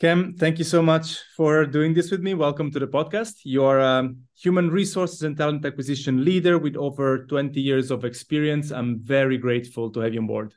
Kem, 0.00 0.34
thank 0.38 0.58
you 0.60 0.64
so 0.64 0.80
much 0.80 1.18
for 1.36 1.66
doing 1.66 1.92
this 1.92 2.12
with 2.12 2.20
me. 2.20 2.32
Welcome 2.32 2.70
to 2.70 2.78
the 2.78 2.86
podcast. 2.86 3.40
You're 3.42 3.80
a 3.80 4.08
human 4.40 4.70
resources 4.70 5.22
and 5.22 5.36
talent 5.36 5.66
acquisition 5.66 6.24
leader 6.24 6.56
with 6.56 6.76
over 6.76 7.26
20 7.26 7.60
years 7.60 7.90
of 7.90 8.04
experience. 8.04 8.70
I'm 8.70 9.00
very 9.00 9.38
grateful 9.38 9.90
to 9.90 9.98
have 9.98 10.14
you 10.14 10.20
on 10.20 10.28
board. 10.28 10.54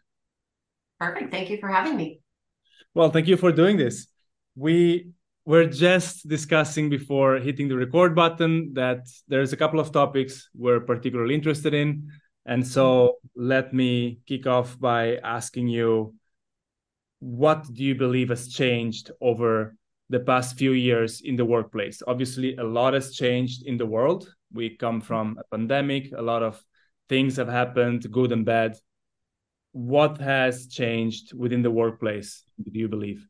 Perfect. 1.00 1.32
Thank 1.32 1.50
you 1.50 1.58
for 1.58 1.70
having 1.70 1.98
me. 1.98 2.22
Well, 2.94 3.10
thank 3.10 3.28
you 3.28 3.36
for 3.36 3.52
doing 3.52 3.78
this. 3.78 4.06
We 4.56 5.10
were 5.44 5.66
just 5.66 6.28
discussing 6.28 6.92
before 6.92 7.38
hitting 7.38 7.68
the 7.68 7.78
record 7.78 8.14
button 8.14 8.76
that 8.76 9.08
there's 9.28 9.54
a 9.54 9.58
couple 9.58 9.80
of 9.80 9.92
topics 9.92 10.50
we're 10.56 10.82
particularly 10.82 11.34
interested 11.34 11.74
in. 11.74 12.12
And 12.46 12.68
so 12.68 13.16
let 13.36 13.74
me 13.74 14.20
kick 14.28 14.46
off 14.46 14.80
by 14.80 15.16
asking 15.16 15.70
you 15.70 16.14
what 17.22 17.72
do 17.72 17.84
you 17.84 17.96
believe 17.96 18.30
has 18.30 18.48
changed 18.48 19.12
over 19.22 19.76
the 20.10 20.20
past 20.20 20.58
few 20.58 20.74
years 20.74 21.22
in 21.22 21.36
the 21.36 21.46
workplace? 21.46 22.02
Obviously, 22.06 22.56
a 22.58 22.64
lot 22.64 22.94
has 22.94 23.16
changed 23.16 23.66
in 23.66 23.78
the 23.78 23.86
world. 23.86 24.28
We 24.52 24.76
come 24.76 25.00
from 25.00 25.38
a 25.40 25.56
pandemic, 25.56 26.12
a 26.18 26.22
lot 26.22 26.44
of 26.44 26.62
things 27.08 27.38
have 27.38 27.48
happened, 27.48 28.12
good 28.12 28.32
and 28.32 28.44
bad. 28.44 28.76
What 29.72 30.20
has 30.20 30.68
changed 30.68 31.34
within 31.34 31.62
the 31.62 31.72
workplace, 31.72 32.44
do 32.62 32.78
you 32.78 32.90
believe? 32.90 33.26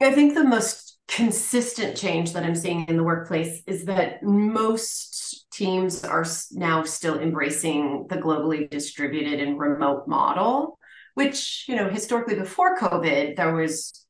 I 0.00 0.12
think 0.12 0.34
the 0.34 0.44
most 0.44 0.98
consistent 1.08 1.96
change 1.96 2.32
that 2.32 2.44
I'm 2.44 2.54
seeing 2.54 2.86
in 2.86 2.96
the 2.96 3.02
workplace 3.02 3.62
is 3.66 3.84
that 3.86 4.22
most 4.22 5.46
teams 5.52 6.04
are 6.04 6.24
now 6.52 6.84
still 6.84 7.18
embracing 7.18 8.06
the 8.08 8.16
globally 8.16 8.70
distributed 8.70 9.40
and 9.40 9.58
remote 9.58 10.06
model 10.06 10.78
which 11.14 11.64
you 11.68 11.76
know 11.76 11.88
historically 11.88 12.34
before 12.34 12.78
covid 12.78 13.36
there 13.36 13.54
was 13.54 14.00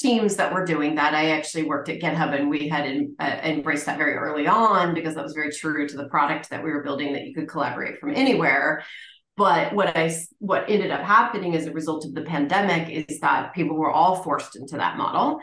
teams 0.00 0.36
that 0.36 0.52
were 0.52 0.64
doing 0.64 0.94
that. 0.94 1.14
I 1.14 1.30
actually 1.30 1.64
worked 1.64 1.88
at 1.88 2.00
github 2.00 2.34
and 2.34 2.48
we 2.48 2.68
had 2.68 2.86
in, 2.86 3.14
uh, 3.18 3.38
embraced 3.42 3.86
that 3.86 3.98
very 3.98 4.14
early 4.14 4.46
on 4.46 4.94
because 4.94 5.14
that 5.14 5.22
was 5.22 5.34
very 5.34 5.52
true 5.52 5.86
to 5.86 5.96
the 5.96 6.08
product 6.08 6.48
that 6.50 6.64
we 6.64 6.70
were 6.70 6.82
building 6.82 7.12
that 7.12 7.26
you 7.26 7.34
could 7.34 7.48
collaborate 7.48 8.00
from 8.00 8.14
anywhere. 8.14 8.82
But 9.36 9.74
what 9.74 9.96
i 9.96 10.14
what 10.38 10.68
ended 10.68 10.90
up 10.90 11.02
happening 11.02 11.54
as 11.54 11.66
a 11.66 11.72
result 11.72 12.04
of 12.04 12.14
the 12.14 12.22
pandemic 12.22 13.06
is 13.08 13.20
that 13.20 13.54
people 13.54 13.76
were 13.76 13.90
all 13.90 14.22
forced 14.22 14.56
into 14.56 14.76
that 14.76 14.96
model. 14.96 15.40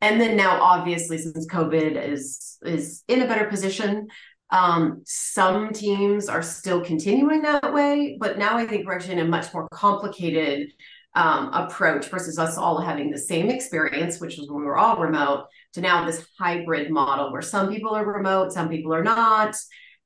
And 0.00 0.20
then 0.20 0.36
now 0.36 0.60
obviously 0.62 1.18
since 1.18 1.46
covid 1.46 2.00
is 2.10 2.58
is 2.62 3.02
in 3.08 3.22
a 3.22 3.26
better 3.26 3.46
position 3.46 4.08
um, 4.50 5.02
some 5.04 5.72
teams 5.72 6.28
are 6.28 6.42
still 6.42 6.80
continuing 6.80 7.42
that 7.42 7.72
way, 7.72 8.16
but 8.20 8.38
now 8.38 8.56
I 8.56 8.66
think 8.66 8.86
we're 8.86 8.94
actually 8.94 9.14
in 9.14 9.20
a 9.20 9.24
much 9.24 9.52
more 9.52 9.68
complicated 9.72 10.68
um, 11.14 11.50
approach 11.52 12.08
versus 12.08 12.38
us 12.38 12.58
all 12.58 12.80
having 12.80 13.10
the 13.10 13.18
same 13.18 13.48
experience, 13.48 14.20
which 14.20 14.36
was 14.36 14.48
when 14.48 14.60
we 14.60 14.66
were 14.66 14.76
all 14.76 14.98
remote, 14.98 15.46
to 15.72 15.80
now 15.80 16.04
this 16.04 16.26
hybrid 16.38 16.90
model 16.90 17.32
where 17.32 17.42
some 17.42 17.72
people 17.72 17.94
are 17.94 18.06
remote, 18.06 18.52
some 18.52 18.68
people 18.68 18.94
are 18.94 19.02
not. 19.02 19.56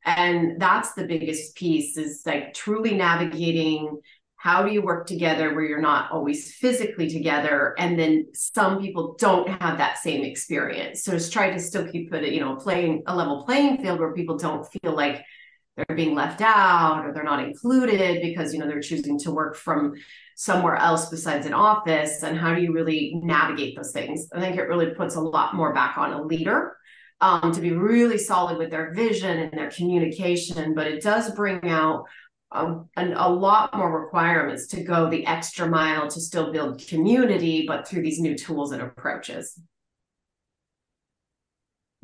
And 0.05 0.61
that's 0.61 0.95
the 0.95 1.07
biggest 1.07 1.57
piece 1.57 1.99
is 1.99 2.23
like 2.25 2.55
truly 2.55 2.95
navigating 2.95 4.01
how 4.41 4.63
do 4.63 4.73
you 4.73 4.81
work 4.81 5.07
together 5.07 5.55
where 5.55 5.65
you're 5.65 5.83
not 5.83 6.11
always 6.11 6.55
physically 6.55 7.11
together? 7.11 7.75
And 7.79 7.99
then 7.99 8.29
some 8.33 8.81
people 8.81 9.15
don't 9.19 9.47
have 9.47 9.77
that 9.77 9.99
same 9.99 10.25
experience. 10.25 11.05
So 11.05 11.13
just 11.13 11.31
try 11.31 11.51
to 11.51 11.61
still 11.61 11.87
keep 11.87 12.15
it 12.15 12.33
you 12.33 12.41
know 12.41 12.57
playing 12.57 13.03
a 13.07 13.15
level 13.15 13.45
playing 13.45 13.83
field 13.83 14.01
where 14.01 14.15
people 14.15 14.39
don't 14.39 14.67
feel 14.67 14.97
like 14.97 15.23
they're 15.77 15.95
being 15.95 16.15
left 16.15 16.41
out 16.41 17.05
or 17.05 17.13
they're 17.13 17.23
not 17.23 17.45
included 17.45 18.23
because 18.23 18.55
you 18.55 18.61
know 18.61 18.67
they're 18.67 18.81
choosing 18.81 19.19
to 19.19 19.31
work 19.31 19.57
from 19.57 19.93
somewhere 20.37 20.77
else 20.77 21.11
besides 21.11 21.45
an 21.45 21.53
office. 21.53 22.23
And 22.23 22.35
how 22.39 22.55
do 22.55 22.63
you 22.63 22.73
really 22.73 23.21
navigate 23.23 23.77
those 23.77 23.93
things? 23.93 24.27
I 24.33 24.41
think 24.41 24.57
it 24.57 24.69
really 24.69 24.95
puts 24.95 25.17
a 25.17 25.21
lot 25.21 25.55
more 25.55 25.75
back 25.75 25.99
on 25.99 26.15
a 26.15 26.23
leader 26.23 26.79
um, 27.21 27.53
to 27.53 27.61
be 27.61 27.73
really 27.73 28.17
solid 28.17 28.57
with 28.57 28.71
their 28.71 28.95
vision 28.95 29.39
and 29.39 29.53
their 29.53 29.71
communication 29.71 30.73
but 30.73 30.87
it 30.87 31.03
does 31.03 31.31
bring 31.33 31.69
out 31.69 32.07
a, 32.53 32.77
a, 32.97 33.31
lot 33.31 33.77
more 33.77 34.01
requirements 34.03 34.67
to 34.69 34.83
go 34.83 35.09
the 35.09 35.25
extra 35.27 35.69
mile 35.69 36.09
to 36.09 36.21
still 36.21 36.53
build 36.53 36.85
community, 36.87 37.65
but 37.67 37.87
through 37.87 38.03
these 38.03 38.19
new 38.19 38.37
tools 38.37 38.73
and 38.73 38.83
approaches. 38.83 39.61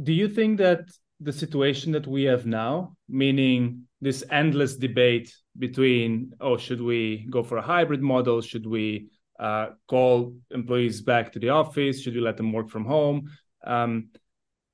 Do 0.02 0.12
you 0.12 0.28
think 0.28 0.58
that 0.58 0.80
the 1.20 1.32
situation 1.32 1.92
that 1.92 2.06
we 2.06 2.24
have 2.24 2.46
now, 2.46 2.96
meaning 3.08 3.86
this 4.00 4.22
endless 4.30 4.76
debate 4.76 5.34
between, 5.58 6.32
oh, 6.40 6.56
should 6.56 6.80
we 6.80 7.26
go 7.30 7.42
for 7.42 7.56
a 7.56 7.62
hybrid 7.62 8.02
model? 8.02 8.40
Should 8.40 8.66
we 8.66 9.08
uh, 9.40 9.70
call 9.88 10.34
employees 10.50 11.00
back 11.00 11.32
to 11.32 11.38
the 11.38 11.48
office? 11.48 12.02
Should 12.02 12.14
we 12.14 12.20
let 12.20 12.36
them 12.36 12.52
work 12.52 12.68
from 12.68 12.84
home? 12.84 13.30
Um, 13.64 14.10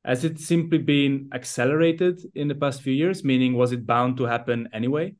has 0.04 0.24
it 0.24 0.40
simply 0.40 0.78
been 0.78 1.30
accelerated 1.32 2.20
in 2.34 2.48
the 2.48 2.56
past 2.56 2.82
few 2.82 2.92
years? 2.92 3.22
Meaning, 3.22 3.54
was 3.54 3.70
it 3.70 3.86
bound 3.86 4.16
to 4.16 4.24
happen 4.24 4.68
anyway? 4.72 5.14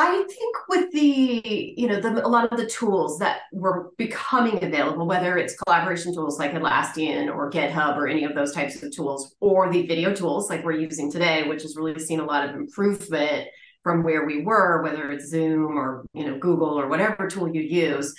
I 0.00 0.22
think 0.28 0.56
with 0.68 0.92
the, 0.92 1.74
you 1.76 1.88
know, 1.88 2.00
the, 2.00 2.24
a 2.24 2.28
lot 2.28 2.52
of 2.52 2.56
the 2.56 2.68
tools 2.68 3.18
that 3.18 3.40
were 3.52 3.90
becoming 3.98 4.62
available, 4.62 5.08
whether 5.08 5.36
it's 5.36 5.56
collaboration 5.56 6.14
tools 6.14 6.38
like 6.38 6.52
Atlassian 6.52 7.34
or 7.34 7.50
GitHub 7.50 7.96
or 7.96 8.06
any 8.06 8.22
of 8.22 8.36
those 8.36 8.52
types 8.52 8.80
of 8.80 8.94
tools, 8.94 9.34
or 9.40 9.72
the 9.72 9.88
video 9.88 10.14
tools 10.14 10.48
like 10.48 10.64
we're 10.64 10.78
using 10.78 11.10
today, 11.10 11.48
which 11.48 11.62
has 11.62 11.74
really 11.74 11.98
seen 11.98 12.20
a 12.20 12.24
lot 12.24 12.48
of 12.48 12.54
improvement 12.54 13.48
from 13.82 14.04
where 14.04 14.24
we 14.24 14.44
were, 14.44 14.84
whether 14.84 15.10
it's 15.10 15.30
Zoom 15.30 15.76
or, 15.76 16.04
you 16.14 16.24
know, 16.24 16.38
Google 16.38 16.78
or 16.78 16.86
whatever 16.86 17.26
tool 17.26 17.52
you 17.52 17.62
use. 17.62 18.14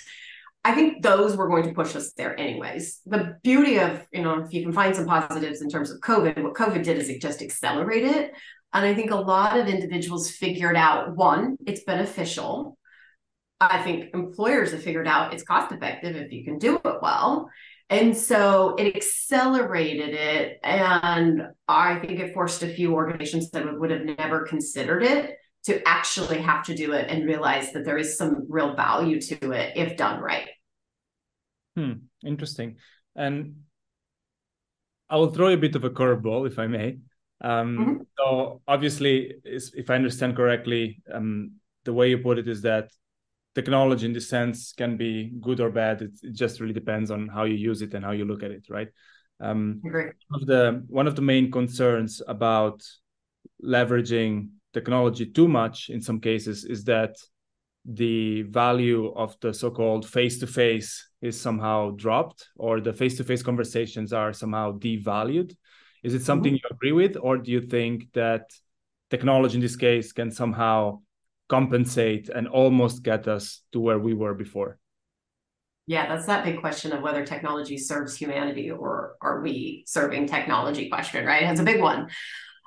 I 0.62 0.74
think 0.74 1.02
those 1.02 1.34
were 1.34 1.48
going 1.48 1.62
to 1.62 1.72
push 1.72 1.96
us 1.96 2.12
there 2.12 2.38
anyways. 2.38 3.00
The 3.06 3.38
beauty 3.42 3.78
of, 3.78 4.06
you 4.12 4.20
know, 4.20 4.40
if 4.40 4.52
you 4.52 4.62
can 4.62 4.74
find 4.74 4.94
some 4.94 5.06
positives 5.06 5.62
in 5.62 5.70
terms 5.70 5.90
of 5.90 6.00
COVID, 6.00 6.42
what 6.42 6.52
COVID 6.52 6.82
did 6.82 6.98
is 6.98 7.08
it 7.08 7.22
just 7.22 7.40
accelerated 7.40 8.32
and 8.72 8.86
I 8.86 8.94
think 8.94 9.10
a 9.10 9.16
lot 9.16 9.58
of 9.58 9.66
individuals 9.66 10.30
figured 10.30 10.76
out 10.76 11.16
one, 11.16 11.56
it's 11.66 11.82
beneficial. 11.84 12.78
I 13.60 13.82
think 13.82 14.14
employers 14.14 14.72
have 14.72 14.82
figured 14.82 15.08
out 15.08 15.34
it's 15.34 15.42
cost 15.42 15.72
effective 15.72 16.16
if 16.16 16.32
you 16.32 16.44
can 16.44 16.58
do 16.58 16.76
it 16.76 16.96
well. 17.02 17.50
And 17.90 18.16
so 18.16 18.76
it 18.78 18.94
accelerated 18.94 20.10
it. 20.10 20.60
And 20.62 21.42
I 21.66 21.98
think 21.98 22.20
it 22.20 22.32
forced 22.32 22.62
a 22.62 22.72
few 22.72 22.94
organizations 22.94 23.50
that 23.50 23.78
would 23.78 23.90
have 23.90 24.04
never 24.04 24.46
considered 24.46 25.02
it 25.02 25.34
to 25.64 25.86
actually 25.86 26.38
have 26.38 26.64
to 26.64 26.74
do 26.74 26.92
it 26.92 27.10
and 27.10 27.26
realize 27.26 27.72
that 27.72 27.84
there 27.84 27.98
is 27.98 28.16
some 28.16 28.46
real 28.48 28.74
value 28.76 29.20
to 29.20 29.50
it 29.50 29.76
if 29.76 29.96
done 29.96 30.20
right. 30.20 30.48
Hmm, 31.76 31.92
interesting. 32.24 32.76
And 33.16 33.56
I 35.10 35.16
will 35.16 35.32
throw 35.32 35.48
a 35.48 35.56
bit 35.56 35.74
of 35.74 35.84
a 35.84 35.90
curveball, 35.90 36.46
if 36.46 36.58
I 36.58 36.68
may. 36.68 36.98
Um, 37.40 37.78
mm-hmm. 37.78 38.02
So 38.18 38.60
obviously, 38.68 39.34
if 39.44 39.90
I 39.90 39.94
understand 39.94 40.36
correctly, 40.36 41.02
um, 41.12 41.52
the 41.84 41.92
way 41.92 42.10
you 42.10 42.18
put 42.18 42.38
it 42.38 42.48
is 42.48 42.62
that 42.62 42.90
technology, 43.54 44.06
in 44.06 44.12
this 44.12 44.28
sense, 44.28 44.72
can 44.72 44.96
be 44.96 45.32
good 45.40 45.60
or 45.60 45.70
bad. 45.70 46.02
It, 46.02 46.12
it, 46.22 46.34
just 46.34 46.60
really 46.60 46.74
depends 46.74 47.10
on 47.10 47.28
how 47.28 47.44
you 47.44 47.54
use 47.54 47.82
it 47.82 47.94
and 47.94 48.04
how 48.04 48.12
you 48.12 48.24
look 48.24 48.42
at 48.42 48.50
it, 48.50 48.66
right? 48.68 48.88
Um, 49.40 49.80
one 49.82 50.12
of 50.32 50.46
the 50.46 50.84
one 50.88 51.06
of 51.06 51.16
the 51.16 51.22
main 51.22 51.50
concerns 51.50 52.20
about 52.28 52.82
leveraging 53.64 54.50
technology 54.74 55.26
too 55.26 55.48
much 55.48 55.88
in 55.88 56.00
some 56.00 56.20
cases 56.20 56.64
is 56.64 56.84
that 56.84 57.16
the 57.86 58.42
value 58.42 59.12
of 59.14 59.34
the 59.40 59.52
so-called 59.52 60.06
face-to-face 60.06 61.08
is 61.22 61.40
somehow 61.40 61.90
dropped 61.92 62.48
or 62.56 62.80
the 62.80 62.92
face-to-face 62.92 63.42
conversations 63.42 64.12
are 64.12 64.34
somehow 64.34 64.78
devalued 64.78 65.54
is 66.02 66.14
it 66.14 66.22
something 66.22 66.54
mm-hmm. 66.54 66.66
you 66.70 66.76
agree 66.76 66.92
with, 66.92 67.16
or 67.20 67.38
do 67.38 67.50
you 67.50 67.60
think 67.60 68.12
that 68.12 68.50
technology 69.10 69.56
in 69.56 69.60
this 69.60 69.76
case 69.76 70.12
can 70.12 70.30
somehow 70.30 71.00
compensate 71.48 72.28
and 72.28 72.46
almost 72.48 73.02
get 73.02 73.26
us 73.26 73.62
to 73.72 73.80
where 73.80 73.98
we 73.98 74.14
were 74.14 74.34
before? 74.34 74.78
Yeah, 75.86 76.06
that's 76.06 76.26
that 76.26 76.44
big 76.44 76.60
question 76.60 76.92
of 76.92 77.02
whether 77.02 77.26
technology 77.26 77.76
serves 77.76 78.14
humanity 78.14 78.70
or 78.70 79.16
are 79.20 79.40
we 79.40 79.82
serving 79.86 80.26
technology 80.26 80.88
question, 80.88 81.26
right? 81.26 81.42
It's 81.42 81.58
a 81.58 81.64
big 81.64 81.80
one. 81.80 82.08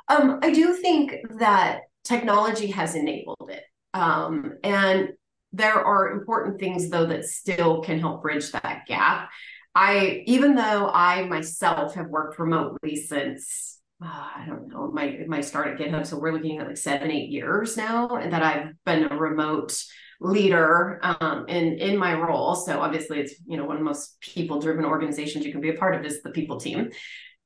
Um, 0.09 0.39
I 0.43 0.51
do 0.51 0.73
think 0.73 1.15
that 1.39 1.81
technology 2.03 2.67
has 2.67 2.95
enabled 2.95 3.49
it. 3.49 3.63
Um, 3.93 4.55
and 4.63 5.13
there 5.53 5.79
are 5.79 6.11
important 6.11 6.59
things, 6.59 6.89
though, 6.89 7.05
that 7.05 7.25
still 7.25 7.81
can 7.81 7.99
help 7.99 8.23
bridge 8.23 8.51
that 8.51 8.83
gap. 8.87 9.29
I 9.75 10.23
even 10.25 10.55
though 10.55 10.89
I 10.93 11.25
myself 11.25 11.95
have 11.95 12.07
worked 12.07 12.39
remotely 12.39 12.95
since 12.95 13.79
uh, 14.03 14.07
I 14.07 14.45
don't 14.45 14.67
know 14.67 14.91
my 14.91 15.19
my 15.27 15.41
start 15.41 15.67
at 15.67 15.77
GitHub, 15.77 16.05
so 16.05 16.19
we're 16.19 16.33
looking 16.33 16.59
at 16.59 16.67
like 16.67 16.77
seven 16.77 17.09
eight 17.09 17.29
years 17.29 17.77
now, 17.77 18.07
that 18.07 18.43
I've 18.43 18.73
been 18.85 19.11
a 19.11 19.17
remote 19.17 19.75
leader 20.19 20.99
um, 21.03 21.45
in 21.47 21.79
in 21.79 21.97
my 21.97 22.13
role. 22.13 22.55
So 22.55 22.81
obviously, 22.81 23.19
it's 23.19 23.33
you 23.47 23.57
know 23.57 23.65
one 23.65 23.77
of 23.77 23.79
the 23.79 23.85
most 23.85 24.19
people 24.19 24.59
driven 24.59 24.85
organizations 24.85 25.45
you 25.45 25.51
can 25.51 25.61
be 25.61 25.69
a 25.69 25.77
part 25.77 25.95
of 25.95 26.05
is 26.05 26.21
the 26.21 26.31
people 26.31 26.59
team. 26.59 26.91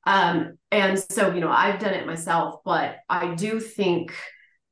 Um, 0.06 0.58
and 0.70 0.98
so 0.98 1.32
you 1.32 1.40
know 1.40 1.50
I've 1.50 1.80
done 1.80 1.94
it 1.94 2.06
myself, 2.06 2.60
but 2.64 2.96
I 3.08 3.34
do 3.34 3.60
think 3.60 4.14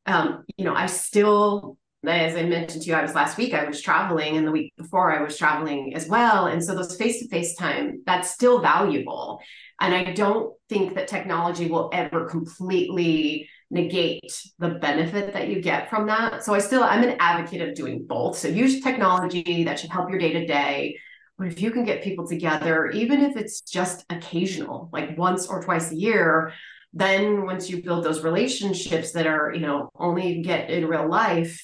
um, 0.07 0.45
you 0.57 0.65
know 0.65 0.75
I 0.75 0.87
still 0.87 1.79
as 2.13 2.37
I 2.37 2.43
mentioned 2.45 2.83
to 2.83 2.89
you, 2.89 2.95
I 2.95 3.03
was 3.03 3.15
last 3.15 3.37
week, 3.37 3.55
I 3.55 3.65
was 3.65 3.81
traveling, 3.81 4.37
and 4.37 4.47
the 4.47 4.53
week 4.53 4.73
before, 4.77 5.13
I 5.13 5.23
was 5.23 5.37
traveling 5.37 5.95
as 5.95 6.09
well. 6.09 6.47
And 6.47 6.63
so 6.63 6.75
those 6.75 6.97
face 6.97 7.21
to 7.21 7.29
face 7.29 7.57
time, 7.57 8.03
that's 8.07 8.31
still 8.31 8.61
valuable. 8.61 9.41
And 9.81 9.95
I 9.95 10.13
don't 10.13 10.55
think 10.69 10.95
that 10.95 11.09
technology 11.09 11.69
will 11.69 11.91
ever 11.93 12.27
completely 12.27 13.49
negate 13.71 14.43
the 14.59 14.71
benefit 14.71 15.33
that 15.33 15.49
you 15.49 15.61
get 15.61 15.91
from 15.91 16.07
that. 16.07 16.45
So 16.45 16.55
I 16.55 16.61
still, 16.61 16.83
I'm 16.83 17.03
an 17.03 17.17
advocate 17.19 17.69
of 17.69 17.75
doing 17.75 18.05
both. 18.07 18.39
So 18.39 18.49
use 18.49 18.81
technology 18.81 19.65
that 19.65 19.81
should 19.81 19.91
help 19.91 20.09
your 20.09 20.19
day 20.19 20.33
to 20.33 20.47
day. 20.47 20.99
But 21.39 21.49
if 21.49 21.61
you 21.61 21.71
can 21.71 21.85
get 21.85 22.03
people 22.03 22.27
together, 22.27 22.87
even 22.91 23.23
if 23.23 23.37
it's 23.37 23.61
just 23.61 24.07
occasional, 24.09 24.89
like 24.93 25.19
once 25.19 25.49
or 25.49 25.63
twice 25.63 25.93
a 25.93 25.97
year, 25.97 26.53
then 26.93 27.45
once 27.45 27.69
you 27.69 27.83
build 27.83 28.05
those 28.05 28.23
relationships 28.23 29.13
that 29.13 29.27
are, 29.27 29.53
you 29.53 29.61
know, 29.61 29.91
only 29.99 30.41
get 30.41 30.71
in 30.71 30.87
real 30.87 31.09
life, 31.09 31.61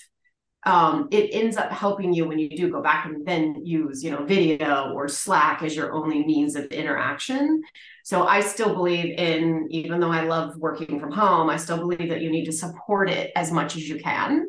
um, 0.65 1.09
it 1.11 1.31
ends 1.33 1.57
up 1.57 1.73
helping 1.73 2.13
you 2.13 2.27
when 2.27 2.39
you 2.39 2.49
do 2.49 2.71
go 2.71 2.81
back 2.81 3.07
and 3.07 3.27
then 3.27 3.65
use, 3.65 4.05
you 4.05 4.11
know, 4.11 4.25
video 4.25 4.93
or 4.95 5.09
Slack 5.09 5.63
as 5.63 5.75
your 5.75 5.93
only 5.93 6.25
means 6.25 6.55
of 6.55 6.67
interaction. 6.67 7.63
So 8.05 8.27
I 8.27 8.41
still 8.41 8.75
believe 8.75 9.19
in, 9.19 9.67
even 9.71 9.99
though 9.99 10.11
I 10.11 10.23
love 10.23 10.57
working 10.57 11.01
from 11.01 11.11
home, 11.11 11.51
I 11.51 11.57
still 11.57 11.79
believe 11.79 12.09
that 12.11 12.21
you 12.21 12.31
need 12.31 12.45
to 12.45 12.53
support 12.53 13.11
it 13.11 13.33
as 13.35 13.51
much 13.51 13.77
as 13.77 13.89
you 13.89 13.99
can. 13.99 14.47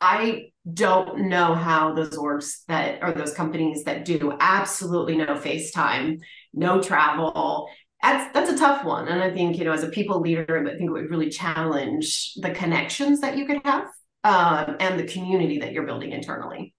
I 0.00 0.46
don't 0.72 1.28
know 1.28 1.54
how 1.54 1.94
those 1.94 2.16
orgs 2.16 2.64
that 2.66 2.98
or 3.02 3.12
those 3.12 3.32
companies 3.32 3.84
that 3.84 4.04
do 4.04 4.36
absolutely 4.40 5.16
no 5.16 5.26
FaceTime, 5.26 6.18
no 6.52 6.82
travel. 6.82 7.68
That's 8.02 8.32
that's 8.34 8.50
a 8.50 8.58
tough 8.58 8.84
one. 8.84 9.06
And 9.06 9.22
I 9.22 9.30
think, 9.30 9.56
you 9.56 9.64
know, 9.64 9.72
as 9.72 9.84
a 9.84 9.88
people 9.88 10.20
leader, 10.20 10.66
I 10.66 10.76
think 10.76 10.90
it 10.90 10.92
would 10.92 11.10
really 11.10 11.30
challenge 11.30 12.34
the 12.36 12.50
connections 12.50 13.20
that 13.20 13.36
you 13.36 13.46
could 13.46 13.60
have 13.64 13.86
um, 14.24 14.76
and 14.80 14.98
the 14.98 15.04
community 15.04 15.58
that 15.58 15.72
you're 15.72 15.86
building 15.86 16.12
internally. 16.12 16.74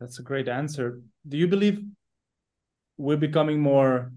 That's 0.00 0.18
a 0.18 0.22
great 0.22 0.48
answer. 0.48 1.00
Do 1.26 1.36
you 1.36 1.48
believe 1.48 1.82
we're 2.96 3.16
becoming 3.16 3.60
more 3.60 4.12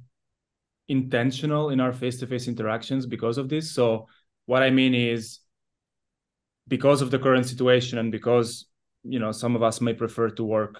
intentional 0.87 1.69
in 1.69 1.79
our 1.79 1.91
face-to-face 1.91 2.47
interactions 2.47 3.05
because 3.05 3.37
of 3.37 3.49
this. 3.49 3.71
So 3.71 4.07
what 4.45 4.63
I 4.63 4.69
mean 4.69 4.93
is 4.93 5.39
because 6.67 7.01
of 7.01 7.11
the 7.11 7.19
current 7.19 7.45
situation 7.45 7.97
and 7.97 8.11
because 8.11 8.65
you 9.03 9.19
know 9.19 9.31
some 9.31 9.55
of 9.55 9.63
us 9.63 9.81
may 9.81 9.93
prefer 9.93 10.29
to 10.31 10.43
work 10.43 10.79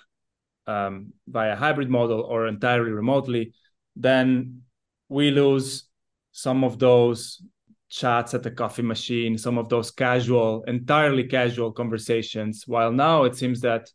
um, 0.66 1.14
via 1.28 1.56
hybrid 1.56 1.90
model 1.90 2.22
or 2.22 2.48
entirely 2.48 2.92
remotely, 2.92 3.54
then 3.96 4.62
we 5.10 5.32
lose 5.32 5.88
some 6.32 6.64
of 6.64 6.78
those 6.78 7.42
chats 7.90 8.34
at 8.34 8.44
the 8.44 8.52
coffee 8.52 8.82
machine, 8.82 9.38
some 9.38 9.58
of 9.58 9.70
those 9.70 9.92
casual, 9.92 10.64
entirely 10.64 11.24
casual 11.24 11.72
conversations. 11.72 12.64
While 12.68 12.92
now 12.92 13.24
it 13.24 13.36
seems 13.36 13.62
that 13.62 13.90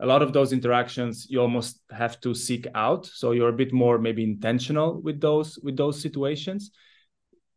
a 0.00 0.06
lot 0.06 0.22
of 0.22 0.32
those 0.32 0.52
interactions 0.52 1.26
you 1.28 1.40
almost 1.40 1.80
have 1.90 2.20
to 2.20 2.34
seek 2.34 2.66
out 2.74 3.06
so 3.06 3.32
you're 3.32 3.50
a 3.50 3.60
bit 3.62 3.72
more 3.72 3.98
maybe 3.98 4.24
intentional 4.24 5.00
with 5.00 5.20
those 5.20 5.58
with 5.62 5.76
those 5.76 6.00
situations 6.00 6.70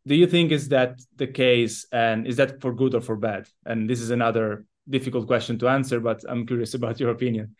do 0.06 0.14
you 0.14 0.26
think 0.26 0.52
is 0.52 0.68
that 0.68 1.00
the 1.16 1.26
case 1.26 1.86
and 1.90 2.26
is 2.26 2.36
that 2.36 2.60
for 2.60 2.72
good 2.74 2.94
or 2.94 3.00
for 3.00 3.16
bad 3.16 3.48
and 3.64 3.88
this 3.88 4.00
is 4.00 4.10
another 4.10 4.66
difficult 4.88 5.26
question 5.26 5.58
to 5.58 5.68
answer 5.68 5.98
but 6.00 6.22
i'm 6.28 6.46
curious 6.46 6.74
about 6.80 7.00
your 7.00 7.10
opinion 7.10 7.56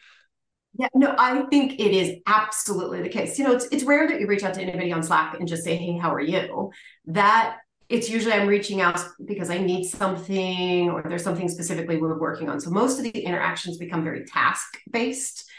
yeah, 0.76 0.88
no, 0.92 1.14
I 1.16 1.42
think 1.50 1.78
it 1.78 1.92
is 1.92 2.16
absolutely 2.26 3.00
the 3.00 3.08
case. 3.08 3.38
You 3.38 3.44
know, 3.44 3.52
it's 3.52 3.66
it's 3.66 3.84
rare 3.84 4.08
that 4.08 4.18
you 4.18 4.26
reach 4.26 4.42
out 4.42 4.54
to 4.54 4.60
anybody 4.60 4.90
on 4.90 5.04
Slack 5.04 5.38
and 5.38 5.46
just 5.46 5.62
say, 5.62 5.76
"Hey, 5.76 5.96
how 5.96 6.12
are 6.12 6.20
you?" 6.20 6.72
That 7.06 7.58
it's 7.88 8.08
usually 8.08 8.32
I'm 8.32 8.48
reaching 8.48 8.80
out 8.80 9.00
because 9.24 9.50
I 9.50 9.58
need 9.58 9.84
something 9.84 10.90
or 10.90 11.02
there's 11.08 11.24
something 11.24 11.48
specifically 11.48 11.98
we're 11.98 12.18
working 12.18 12.48
on. 12.48 12.60
So 12.60 12.70
most 12.70 12.98
of 12.98 13.04
the 13.04 13.18
interactions 13.18 13.78
become 13.78 14.04
very 14.04 14.24
task 14.24 14.78
based. 14.90 15.50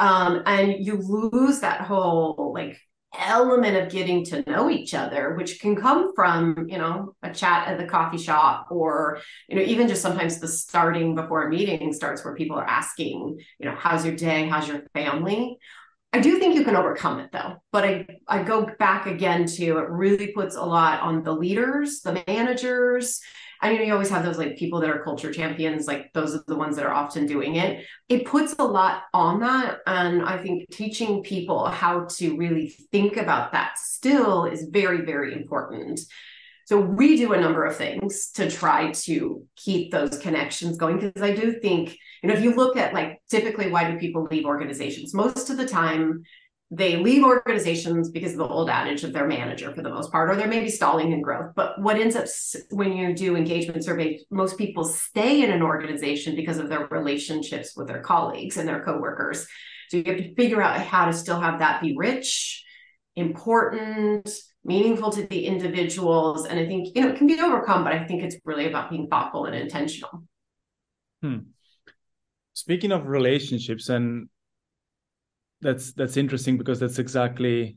Um, 0.00 0.42
and 0.46 0.84
you 0.84 0.96
lose 0.96 1.60
that 1.60 1.82
whole 1.82 2.52
like 2.54 2.78
element 3.18 3.76
of 3.76 3.90
getting 3.90 4.24
to 4.24 4.42
know 4.50 4.70
each 4.70 4.94
other, 4.94 5.34
which 5.34 5.60
can 5.60 5.76
come 5.76 6.14
from, 6.14 6.66
you 6.68 6.78
know, 6.78 7.14
a 7.22 7.32
chat 7.32 7.68
at 7.68 7.78
the 7.78 7.84
coffee 7.84 8.18
shop 8.18 8.68
or, 8.70 9.18
you 9.48 9.56
know, 9.56 9.62
even 9.62 9.86
just 9.86 10.02
sometimes 10.02 10.38
the 10.38 10.48
starting 10.48 11.14
before 11.14 11.46
a 11.46 11.50
meeting 11.50 11.92
starts 11.92 12.24
where 12.24 12.34
people 12.34 12.56
are 12.56 12.66
asking, 12.66 13.38
you 13.58 13.66
know, 13.66 13.74
how's 13.76 14.04
your 14.04 14.16
day? 14.16 14.48
How's 14.48 14.66
your 14.66 14.82
family? 14.94 15.58
I 16.12 16.20
do 16.20 16.38
think 16.38 16.54
you 16.54 16.64
can 16.64 16.76
overcome 16.76 17.20
it 17.20 17.32
though, 17.32 17.56
but 17.72 17.84
I, 17.84 18.06
I 18.28 18.42
go 18.42 18.68
back 18.78 19.06
again 19.06 19.46
to 19.46 19.78
it 19.78 19.88
really 19.88 20.28
puts 20.28 20.56
a 20.56 20.62
lot 20.62 21.00
on 21.00 21.22
the 21.22 21.32
leaders, 21.32 22.00
the 22.00 22.22
managers. 22.26 23.20
I 23.62 23.72
mean, 23.72 23.86
you 23.86 23.92
always 23.92 24.10
have 24.10 24.24
those 24.24 24.36
like 24.36 24.58
people 24.58 24.80
that 24.80 24.90
are 24.90 25.02
culture 25.04 25.32
champions, 25.32 25.86
like 25.86 26.12
those 26.12 26.34
are 26.34 26.44
the 26.46 26.56
ones 26.56 26.76
that 26.76 26.84
are 26.84 26.92
often 26.92 27.26
doing 27.26 27.56
it. 27.56 27.86
It 28.08 28.26
puts 28.26 28.54
a 28.58 28.64
lot 28.64 29.04
on 29.14 29.40
that. 29.40 29.78
And 29.86 30.22
I 30.22 30.36
think 30.36 30.68
teaching 30.70 31.22
people 31.22 31.66
how 31.66 32.06
to 32.16 32.36
really 32.36 32.68
think 32.90 33.16
about 33.16 33.52
that 33.52 33.78
still 33.78 34.44
is 34.44 34.68
very, 34.70 35.02
very 35.02 35.32
important. 35.32 36.00
So 36.66 36.80
we 36.80 37.16
do 37.16 37.32
a 37.32 37.40
number 37.40 37.64
of 37.64 37.76
things 37.76 38.30
to 38.32 38.50
try 38.50 38.92
to 38.92 39.46
keep 39.56 39.90
those 39.90 40.18
connections 40.18 40.76
going 40.78 40.98
because 40.98 41.22
I 41.22 41.34
do 41.34 41.58
think, 41.60 41.96
you 42.22 42.28
know, 42.28 42.34
if 42.34 42.42
you 42.42 42.54
look 42.54 42.76
at 42.76 42.94
like 42.94 43.20
typically 43.30 43.70
why 43.70 43.90
do 43.90 43.98
people 43.98 44.26
leave 44.30 44.44
organizations? 44.44 45.14
Most 45.14 45.50
of 45.50 45.56
the 45.56 45.66
time 45.66 46.22
they 46.74 46.96
leave 46.96 47.22
organizations 47.22 48.10
because 48.10 48.32
of 48.32 48.38
the 48.38 48.48
old 48.48 48.70
adage 48.70 49.04
of 49.04 49.12
their 49.12 49.26
manager 49.26 49.74
for 49.74 49.82
the 49.82 49.90
most 49.90 50.10
part, 50.10 50.30
or 50.30 50.36
they're 50.36 50.48
maybe 50.48 50.70
stalling 50.70 51.12
in 51.12 51.20
growth. 51.20 51.52
But 51.54 51.78
what 51.78 51.98
ends 51.98 52.16
up 52.16 52.24
when 52.70 52.94
you 52.94 53.14
do 53.14 53.36
engagement 53.36 53.84
surveys, 53.84 54.24
most 54.30 54.56
people 54.56 54.84
stay 54.84 55.42
in 55.42 55.52
an 55.52 55.60
organization 55.60 56.34
because 56.34 56.56
of 56.56 56.70
their 56.70 56.86
relationships 56.86 57.76
with 57.76 57.88
their 57.88 58.00
colleagues 58.00 58.56
and 58.56 58.66
their 58.66 58.82
coworkers. 58.82 59.46
So 59.90 59.98
you 59.98 60.04
have 60.06 60.16
to 60.16 60.34
figure 60.34 60.62
out 60.62 60.80
how 60.80 61.04
to 61.04 61.12
still 61.12 61.38
have 61.38 61.58
that 61.58 61.82
be 61.82 61.94
rich, 61.94 62.64
important, 63.16 64.30
meaningful 64.64 65.10
to 65.10 65.26
the 65.26 65.46
individuals. 65.46 66.46
And 66.46 66.58
I 66.58 66.66
think, 66.66 66.94
you 66.94 67.02
know, 67.02 67.08
it 67.10 67.16
can 67.16 67.26
be 67.26 67.40
overcome, 67.40 67.84
but 67.84 67.92
I 67.92 68.04
think 68.04 68.22
it's 68.22 68.36
really 68.44 68.66
about 68.66 68.90
being 68.90 69.08
thoughtful 69.08 69.46
and 69.46 69.54
intentional. 69.54 70.24
Hmm. 71.20 71.38
Speaking 72.54 72.92
of 72.92 73.06
relationships, 73.06 73.88
and 73.88 74.28
that's 75.62 75.92
that's 75.92 76.16
interesting 76.16 76.58
because 76.58 76.80
that's 76.80 76.98
exactly 76.98 77.76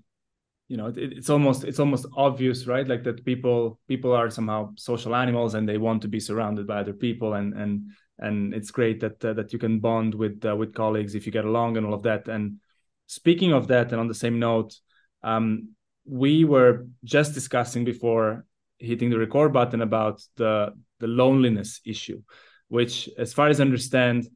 you 0.68 0.78
know 0.78 0.88
it, 0.88 0.98
it's 0.98 1.30
almost 1.30 1.64
it's 1.64 1.80
almost 1.80 2.08
obvious 2.18 2.66
right 2.66 2.88
like 2.88 3.04
that 3.04 3.24
people 3.24 3.80
people 3.88 4.12
are 4.12 4.30
somehow 4.30 4.72
social 4.76 5.16
animals 5.16 5.54
and 5.54 5.70
they 5.70 5.78
want 5.78 6.02
to 6.02 6.08
be 6.08 6.20
surrounded 6.20 6.66
by 6.66 6.80
other 6.80 6.94
people 6.94 7.36
and 7.36 7.54
and 7.54 7.92
and 8.18 8.54
it's 8.54 8.72
great 8.72 9.00
that 9.00 9.24
uh, 9.24 9.34
that 9.34 9.54
you 9.54 9.60
can 9.60 9.80
bond 9.80 10.16
with 10.16 10.44
uh, 10.46 10.56
with 10.56 10.74
colleagues 10.74 11.16
if 11.16 11.26
you 11.26 11.31
get 11.31 11.46
along 11.46 11.78
and 11.78 11.86
all 11.86 11.94
of 11.94 12.04
that 12.04 12.28
and 12.28 12.60
speaking 13.06 13.54
of 13.54 13.68
that 13.68 13.92
and 13.92 14.00
on 14.00 14.08
the 14.08 14.14
same 14.14 14.40
note 14.40 14.76
um, 15.24 15.69
we 16.06 16.45
were 16.45 16.88
just 17.04 17.33
discussing 17.33 17.83
before 17.85 18.45
hitting 18.78 19.09
the 19.09 19.19
record 19.19 19.54
button 19.54 19.81
about 19.81 20.21
the 20.35 20.74
the 21.00 21.07
loneliness 21.07 21.81
issue, 21.85 22.21
which, 22.68 23.09
as 23.18 23.33
far 23.33 23.47
as 23.50 23.59
I 23.59 23.64
understand, 23.64 24.28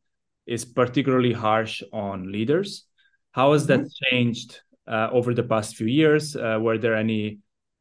is 0.45 0.65
particularly 0.65 1.33
harsh 1.33 1.81
on 1.93 2.31
leaders. 2.31 2.85
How 3.31 3.53
has 3.53 3.67
that 3.67 3.81
mm-hmm. 3.81 4.05
changed 4.05 4.61
uh, 4.87 5.09
over 5.11 5.33
the 5.33 5.43
past 5.43 5.75
few 5.75 5.87
years? 5.87 6.35
Uh, 6.35 6.57
were 6.59 6.77
there 6.77 6.95
any 6.95 7.39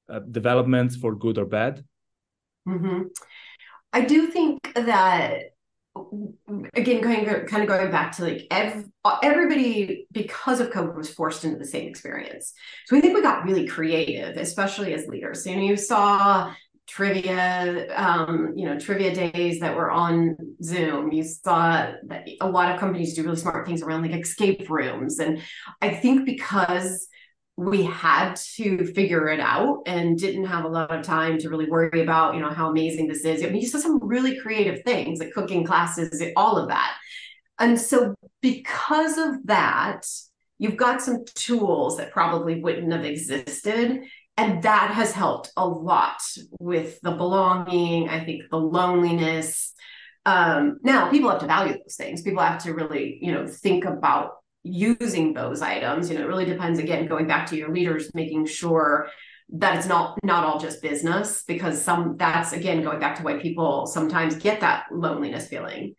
uh, 0.09 0.21
developments 0.21 0.97
for 0.97 1.15
good 1.15 1.39
or 1.39 1.47
bad? 1.47 1.85
Mm-hmm. 2.69 3.05
I 3.93 4.03
do 4.03 4.27
think 4.29 4.75
that 4.75 5.55
again 6.75 7.01
going 7.01 7.25
kind 7.47 7.63
of 7.63 7.69
going 7.69 7.91
back 7.91 8.17
to 8.17 8.25
like 8.25 8.47
ev- 8.51 8.89
everybody 9.23 10.07
because 10.13 10.61
of 10.61 10.71
covid 10.71 10.97
was 10.97 11.13
forced 11.13 11.45
into 11.45 11.59
the 11.59 11.65
same 11.65 11.89
experience. 11.89 12.53
So 12.87 12.97
i 12.97 13.01
think 13.01 13.15
we 13.15 13.23
got 13.23 13.45
really 13.45 13.67
creative 13.67 14.37
especially 14.37 14.95
as 14.95 15.07
leaders. 15.07 15.45
So, 15.45 15.51
you 15.51 15.57
know 15.57 15.63
you 15.63 15.77
saw 15.77 16.53
trivia 16.87 17.87
um, 17.95 18.55
you 18.57 18.65
know 18.65 18.79
trivia 18.79 19.15
days 19.15 19.61
that 19.61 19.77
were 19.77 19.91
on 19.91 20.37
zoom. 20.63 21.13
You 21.13 21.23
saw 21.23 21.93
that 22.05 22.29
a 22.41 22.49
lot 22.49 22.73
of 22.73 22.81
companies 22.81 23.15
do 23.15 23.23
really 23.23 23.37
smart 23.37 23.67
things 23.67 23.83
around 23.83 24.03
like 24.03 24.19
escape 24.19 24.69
rooms. 24.71 25.19
And 25.19 25.43
i 25.83 25.91
think 25.91 26.25
because 26.25 27.09
we 27.59 27.83
had 27.83 28.37
to 28.37 28.87
figure 28.87 29.29
it 29.29 29.41
out 29.41 29.83
and 29.85 30.17
didn't 30.17 30.45
have 30.45 30.65
a 30.65 30.69
lot 30.69 30.97
of 30.97 31.05
time 31.05 31.39
to 31.39 31.51
really 31.51 31.69
worry 31.69 32.03
about, 32.03 32.37
you 32.37 32.41
know, 32.41 32.51
how 32.51 32.71
amazing 32.71 33.09
this 33.09 33.25
is. 33.25 33.43
I 33.43 33.49
mean, 33.49 33.61
you 33.61 33.67
saw 33.67 33.79
some 33.79 33.99
really 34.01 34.39
creative 34.39 34.85
things 34.85 35.19
like 35.19 35.33
cooking 35.33 35.65
classes, 35.65 36.23
all 36.37 36.57
of 36.57 36.69
that. 36.69 36.97
And 37.59 37.81
so 37.81 38.15
because 38.41 39.19
of 39.19 39.45
that, 39.47 40.07
you've 40.59 40.77
got 40.77 41.03
some 41.03 41.25
tools 41.35 41.97
that 41.97 42.13
probably 42.13 42.61
wouldn't 42.61 42.93
have 42.93 43.05
existed. 43.05 44.05
And 44.37 44.63
that 44.63 44.93
has 44.93 45.11
helped 45.11 45.51
a 45.57 45.67
lot 45.67 46.23
with 46.61 47.01
the 47.01 47.11
belonging, 47.11 48.09
I 48.09 48.25
think 48.25 48.45
the 48.53 48.57
loneliness. 48.57 49.75
Um, 50.25 50.79
now 50.85 51.11
people 51.11 51.29
have 51.29 51.41
to 51.41 51.47
value 51.49 51.73
those 51.73 51.97
things. 51.97 52.23
People 52.23 52.45
have 52.45 52.63
to 52.63 52.73
really, 52.73 53.19
you 53.21 53.33
know, 53.33 53.49
think 53.49 53.85
about 53.85 54.35
using 54.65 55.33
those 55.33 55.63
items 55.63 56.11
you 56.11 56.17
know 56.17 56.25
it 56.25 56.29
really 56.29 56.45
depends 56.45 56.79
again 56.79 57.07
going 57.07 57.27
back 57.27 57.47
to 57.47 57.57
your 57.57 57.73
leaders 57.73 58.11
making 58.15 58.45
sure 58.47 59.09
that 59.51 59.77
it's 59.79 59.87
not 59.87 60.19
not 60.23 60.45
all 60.45 60.59
just 60.59 60.83
business 60.83 61.45
because 61.47 61.83
some 61.83 62.17
that's 62.19 62.53
again 62.53 62.83
going 62.83 63.01
back 63.01 63.17
to 63.17 63.23
why 63.23 63.39
people 63.39 63.87
sometimes 63.87 64.37
get 64.37 64.61
that 64.61 64.85
loneliness 64.93 65.49
feeling 65.49 65.95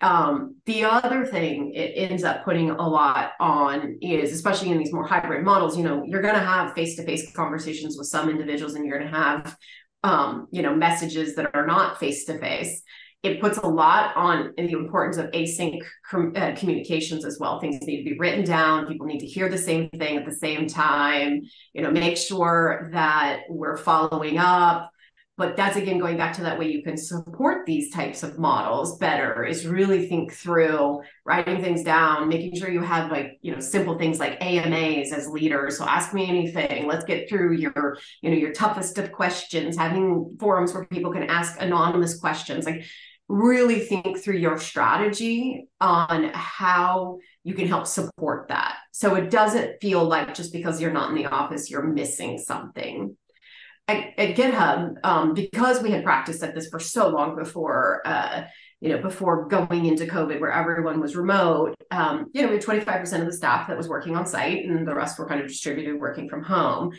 Um, 0.00 0.56
the 0.66 0.84
other 0.84 1.24
thing 1.24 1.72
it 1.74 1.92
ends 1.96 2.24
up 2.24 2.44
putting 2.44 2.70
a 2.70 2.88
lot 2.88 3.32
on 3.40 3.96
is, 4.02 4.32
especially 4.32 4.70
in 4.70 4.78
these 4.78 4.92
more 4.92 5.06
hybrid 5.06 5.44
models, 5.44 5.78
you 5.78 5.84
know, 5.84 6.04
you're 6.04 6.20
going 6.20 6.34
to 6.34 6.40
have 6.40 6.74
face 6.74 6.96
to 6.96 7.04
face 7.04 7.32
conversations 7.34 7.96
with 7.96 8.08
some 8.08 8.28
individuals, 8.28 8.74
and 8.74 8.84
you're 8.84 8.98
going 8.98 9.10
to 9.10 9.16
have, 9.16 9.56
um, 10.02 10.46
you 10.50 10.60
know, 10.62 10.74
messages 10.76 11.36
that 11.36 11.54
are 11.54 11.66
not 11.66 11.98
face 12.00 12.26
to 12.26 12.38
face. 12.38 12.82
It 13.24 13.40
puts 13.40 13.58
a 13.58 13.66
lot 13.66 14.14
on 14.16 14.52
the 14.56 14.70
importance 14.70 15.16
of 15.16 15.30
async 15.32 15.82
com- 16.08 16.34
uh, 16.36 16.54
communications 16.56 17.24
as 17.24 17.38
well. 17.40 17.58
Things 17.58 17.80
need 17.82 18.04
to 18.04 18.10
be 18.10 18.18
written 18.18 18.44
down. 18.44 18.86
People 18.86 19.06
need 19.06 19.20
to 19.20 19.26
hear 19.26 19.48
the 19.48 19.58
same 19.58 19.88
thing 19.90 20.16
at 20.16 20.26
the 20.26 20.34
same 20.34 20.68
time. 20.68 21.40
You 21.72 21.82
know, 21.82 21.90
make 21.90 22.16
sure 22.18 22.90
that 22.92 23.40
we're 23.48 23.78
following 23.78 24.38
up 24.38 24.90
but 25.36 25.56
that's 25.56 25.76
again 25.76 25.98
going 25.98 26.16
back 26.16 26.32
to 26.34 26.42
that 26.42 26.58
way 26.58 26.70
you 26.70 26.82
can 26.82 26.96
support 26.96 27.66
these 27.66 27.92
types 27.92 28.22
of 28.22 28.38
models 28.38 28.98
better 28.98 29.44
is 29.44 29.66
really 29.66 30.08
think 30.08 30.32
through 30.32 31.00
writing 31.24 31.62
things 31.62 31.82
down 31.82 32.28
making 32.28 32.54
sure 32.56 32.70
you 32.70 32.82
have 32.82 33.10
like 33.10 33.38
you 33.42 33.52
know 33.52 33.60
simple 33.60 33.98
things 33.98 34.18
like 34.18 34.40
amas 34.40 35.12
as 35.12 35.28
leaders 35.28 35.78
so 35.78 35.84
ask 35.84 36.14
me 36.14 36.28
anything 36.28 36.86
let's 36.86 37.04
get 37.04 37.28
through 37.28 37.52
your 37.52 37.96
you 38.20 38.30
know 38.30 38.36
your 38.36 38.52
toughest 38.52 38.98
of 38.98 39.12
questions 39.12 39.76
having 39.76 40.36
forums 40.38 40.72
where 40.72 40.84
people 40.86 41.12
can 41.12 41.24
ask 41.24 41.60
anonymous 41.60 42.18
questions 42.18 42.64
like 42.64 42.84
really 43.28 43.80
think 43.80 44.18
through 44.18 44.36
your 44.36 44.58
strategy 44.58 45.66
on 45.80 46.30
how 46.34 47.18
you 47.42 47.54
can 47.54 47.66
help 47.66 47.86
support 47.86 48.48
that 48.48 48.76
so 48.92 49.14
it 49.14 49.30
doesn't 49.30 49.80
feel 49.80 50.04
like 50.04 50.34
just 50.34 50.52
because 50.52 50.80
you're 50.80 50.92
not 50.92 51.08
in 51.08 51.16
the 51.16 51.26
office 51.26 51.70
you're 51.70 51.82
missing 51.82 52.36
something 52.36 53.16
at, 53.88 54.18
at 54.18 54.36
GitHub, 54.36 54.94
um, 55.04 55.34
because 55.34 55.82
we 55.82 55.90
had 55.90 56.04
practiced 56.04 56.42
at 56.42 56.54
this 56.54 56.68
for 56.68 56.80
so 56.80 57.08
long 57.08 57.36
before, 57.36 58.00
uh, 58.06 58.44
you 58.80 58.88
know, 58.88 58.98
before 58.98 59.46
going 59.46 59.86
into 59.86 60.06
COVID, 60.06 60.40
where 60.40 60.52
everyone 60.52 61.00
was 61.00 61.16
remote, 61.16 61.74
um, 61.90 62.30
you 62.32 62.42
know, 62.42 62.48
we 62.48 62.54
had 62.54 62.64
25% 62.64 63.20
of 63.20 63.26
the 63.26 63.32
staff 63.32 63.68
that 63.68 63.76
was 63.76 63.88
working 63.88 64.16
on 64.16 64.26
site 64.26 64.64
and 64.64 64.86
the 64.86 64.94
rest 64.94 65.18
were 65.18 65.28
kind 65.28 65.40
of 65.40 65.48
distributed 65.48 66.00
working 66.00 66.28
from 66.28 66.42
home. 66.42 66.92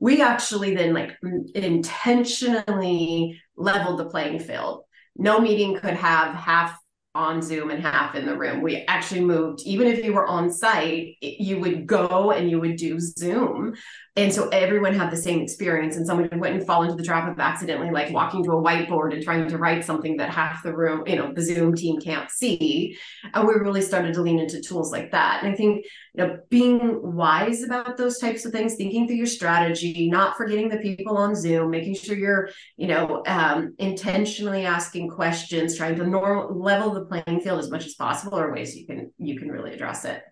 We 0.00 0.20
actually 0.20 0.74
then 0.74 0.94
like 0.94 1.16
intentionally 1.54 3.40
leveled 3.56 4.00
the 4.00 4.06
playing 4.06 4.40
field. 4.40 4.84
No 5.16 5.40
meeting 5.40 5.76
could 5.76 5.94
have 5.94 6.34
half 6.34 6.78
on 7.14 7.42
Zoom 7.42 7.70
and 7.70 7.82
half 7.82 8.14
in 8.14 8.24
the 8.24 8.36
room. 8.36 8.62
We 8.62 8.84
actually 8.88 9.20
moved, 9.20 9.60
even 9.66 9.86
if 9.86 10.04
you 10.04 10.14
were 10.14 10.26
on 10.26 10.50
site, 10.50 11.16
you 11.20 11.58
would 11.60 11.86
go 11.86 12.32
and 12.32 12.50
you 12.50 12.58
would 12.60 12.76
do 12.76 12.98
Zoom 12.98 13.74
and 14.14 14.32
so 14.32 14.48
everyone 14.48 14.92
had 14.92 15.10
the 15.10 15.16
same 15.16 15.40
experience 15.40 15.96
and 15.96 16.06
someone 16.06 16.28
wouldn't 16.38 16.66
fall 16.66 16.82
into 16.82 16.96
the 16.96 17.02
trap 17.02 17.30
of 17.30 17.38
accidentally 17.40 17.90
like 17.90 18.12
walking 18.12 18.44
to 18.44 18.52
a 18.52 18.62
whiteboard 18.62 19.14
and 19.14 19.22
trying 19.22 19.48
to 19.48 19.56
write 19.56 19.84
something 19.84 20.18
that 20.18 20.28
half 20.28 20.62
the 20.62 20.74
room 20.74 21.02
you 21.06 21.16
know 21.16 21.32
the 21.32 21.40
zoom 21.42 21.74
team 21.74 21.98
can't 21.98 22.30
see. 22.30 22.96
And 23.32 23.48
we 23.48 23.54
really 23.54 23.80
started 23.80 24.12
to 24.14 24.22
lean 24.22 24.38
into 24.38 24.60
tools 24.60 24.92
like 24.92 25.12
that. 25.12 25.42
And 25.42 25.52
i 25.52 25.56
think 25.56 25.86
you 26.14 26.24
know 26.24 26.38
being 26.50 27.00
wise 27.02 27.62
about 27.62 27.96
those 27.96 28.18
types 28.18 28.44
of 28.44 28.52
things 28.52 28.74
thinking 28.74 29.06
through 29.06 29.16
your 29.16 29.26
strategy 29.26 30.10
not 30.10 30.36
forgetting 30.36 30.68
the 30.68 30.78
people 30.78 31.16
on 31.16 31.34
zoom 31.34 31.70
making 31.70 31.94
sure 31.94 32.16
you're 32.16 32.48
you 32.76 32.86
know 32.86 33.22
um, 33.26 33.74
intentionally 33.78 34.64
asking 34.64 35.08
questions 35.08 35.76
trying 35.76 35.96
to 35.96 36.06
normal 36.06 36.58
level 36.58 36.92
the 36.92 37.04
playing 37.06 37.40
field 37.40 37.58
as 37.58 37.70
much 37.70 37.86
as 37.86 37.94
possible 37.94 38.38
are 38.38 38.52
ways 38.52 38.76
you 38.76 38.86
can 38.86 39.10
you 39.18 39.38
can 39.38 39.48
really 39.48 39.72
address 39.72 40.04
it 40.04 40.22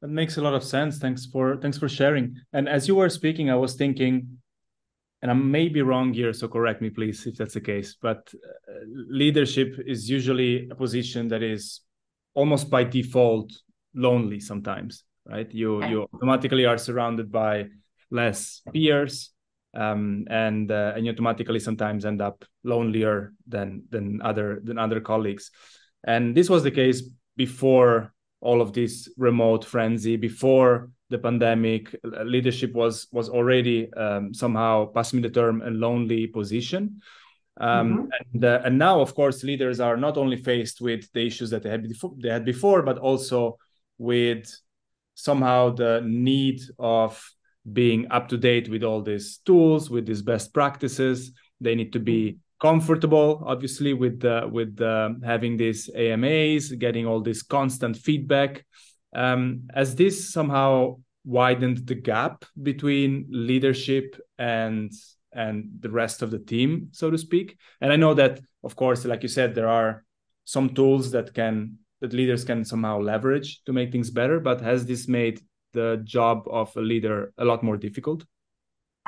that 0.00 0.08
makes 0.08 0.36
a 0.36 0.42
lot 0.42 0.54
of 0.54 0.64
sense. 0.64 0.98
Thanks 0.98 1.26
for 1.26 1.56
thanks 1.56 1.78
for 1.78 1.88
sharing. 1.88 2.36
And 2.52 2.68
as 2.68 2.88
you 2.88 2.94
were 2.94 3.08
speaking, 3.08 3.50
I 3.50 3.56
was 3.56 3.74
thinking, 3.74 4.38
and 5.22 5.30
I 5.30 5.34
may 5.34 5.68
be 5.68 5.82
wrong 5.82 6.14
here, 6.14 6.32
so 6.32 6.48
correct 6.48 6.80
me, 6.80 6.90
please, 6.90 7.26
if 7.26 7.36
that's 7.36 7.54
the 7.54 7.60
case. 7.60 7.96
But 8.00 8.32
uh, 8.34 8.72
leadership 9.08 9.76
is 9.86 10.08
usually 10.08 10.68
a 10.70 10.74
position 10.74 11.28
that 11.28 11.42
is 11.42 11.80
almost 12.34 12.70
by 12.70 12.84
default 12.84 13.52
lonely 13.94 14.40
sometimes, 14.40 15.04
right? 15.26 15.52
You 15.52 15.84
you 15.84 16.06
automatically 16.14 16.64
are 16.64 16.78
surrounded 16.78 17.30
by 17.30 17.66
less 18.10 18.62
peers, 18.72 19.30
um, 19.74 20.24
and 20.30 20.70
uh, 20.70 20.94
and 20.96 21.04
you 21.04 21.12
automatically 21.12 21.60
sometimes 21.60 22.06
end 22.06 22.22
up 22.22 22.44
lonelier 22.64 23.34
than 23.46 23.82
than 23.90 24.22
other 24.22 24.60
than 24.64 24.78
other 24.78 25.00
colleagues. 25.00 25.50
And 26.04 26.34
this 26.34 26.48
was 26.48 26.62
the 26.62 26.70
case 26.70 27.02
before 27.36 28.14
all 28.40 28.60
of 28.60 28.72
this 28.72 29.08
remote 29.16 29.64
frenzy 29.64 30.16
before 30.16 30.90
the 31.10 31.18
pandemic. 31.18 31.94
Leadership 32.24 32.72
was 32.72 33.06
was 33.12 33.28
already 33.28 33.92
um, 33.94 34.32
somehow 34.32 34.86
passing 34.86 35.20
the 35.20 35.30
term 35.30 35.62
a 35.62 35.70
lonely 35.70 36.26
position. 36.26 37.00
Um, 37.60 37.92
mm-hmm. 37.92 38.06
and, 38.34 38.44
uh, 38.44 38.62
and 38.64 38.78
now 38.78 39.00
of 39.00 39.14
course 39.14 39.42
leaders 39.42 39.80
are 39.80 39.96
not 39.96 40.16
only 40.16 40.36
faced 40.36 40.80
with 40.80 41.12
the 41.12 41.26
issues 41.26 41.50
that 41.50 41.62
they 41.62 41.68
had 41.68 41.82
before 41.82 42.14
they 42.16 42.30
had 42.30 42.44
before 42.44 42.80
but 42.82 42.96
also 42.96 43.58
with 43.98 44.50
somehow 45.14 45.68
the 45.68 46.00
need 46.06 46.60
of 46.78 47.22
being 47.70 48.10
up 48.10 48.28
to 48.28 48.38
date 48.38 48.70
with 48.70 48.82
all 48.82 49.02
these 49.02 49.38
tools 49.44 49.90
with 49.90 50.06
these 50.06 50.22
best 50.22 50.54
practices. 50.54 51.32
They 51.60 51.74
need 51.74 51.92
to 51.92 52.00
be 52.00 52.38
comfortable 52.60 53.42
obviously 53.46 53.94
with 53.94 54.24
uh, 54.24 54.46
with 54.50 54.80
uh, 54.80 55.10
having 55.24 55.56
these 55.56 55.90
amas 55.96 56.72
getting 56.72 57.06
all 57.06 57.20
this 57.20 57.42
constant 57.42 57.96
feedback. 57.96 58.64
Um, 59.14 59.68
as 59.74 59.96
this 59.96 60.32
somehow 60.32 60.98
widened 61.24 61.86
the 61.86 61.96
gap 61.96 62.44
between 62.62 63.26
leadership 63.30 64.16
and 64.38 64.92
and 65.32 65.70
the 65.80 65.90
rest 65.90 66.22
of 66.22 66.30
the 66.30 66.38
team 66.38 66.88
so 66.92 67.10
to 67.10 67.18
speak. 67.18 67.56
And 67.80 67.92
i 67.92 67.96
know 67.96 68.14
that 68.14 68.40
of 68.62 68.76
course 68.76 69.04
like 69.04 69.22
you 69.22 69.28
said 69.28 69.54
there 69.54 69.68
are 69.68 70.04
some 70.44 70.70
tools 70.74 71.10
that 71.12 71.34
can 71.34 71.78
that 72.00 72.12
leaders 72.12 72.44
can 72.44 72.64
somehow 72.64 72.98
leverage 73.00 73.62
to 73.64 73.72
make 73.72 73.92
things 73.92 74.10
better 74.10 74.40
but 74.40 74.60
has 74.60 74.86
this 74.86 75.06
made 75.06 75.40
the 75.72 76.00
job 76.04 76.46
of 76.50 76.74
a 76.76 76.80
leader 76.80 77.32
a 77.38 77.44
lot 77.44 77.62
more 77.62 77.76
difficult 77.76 78.24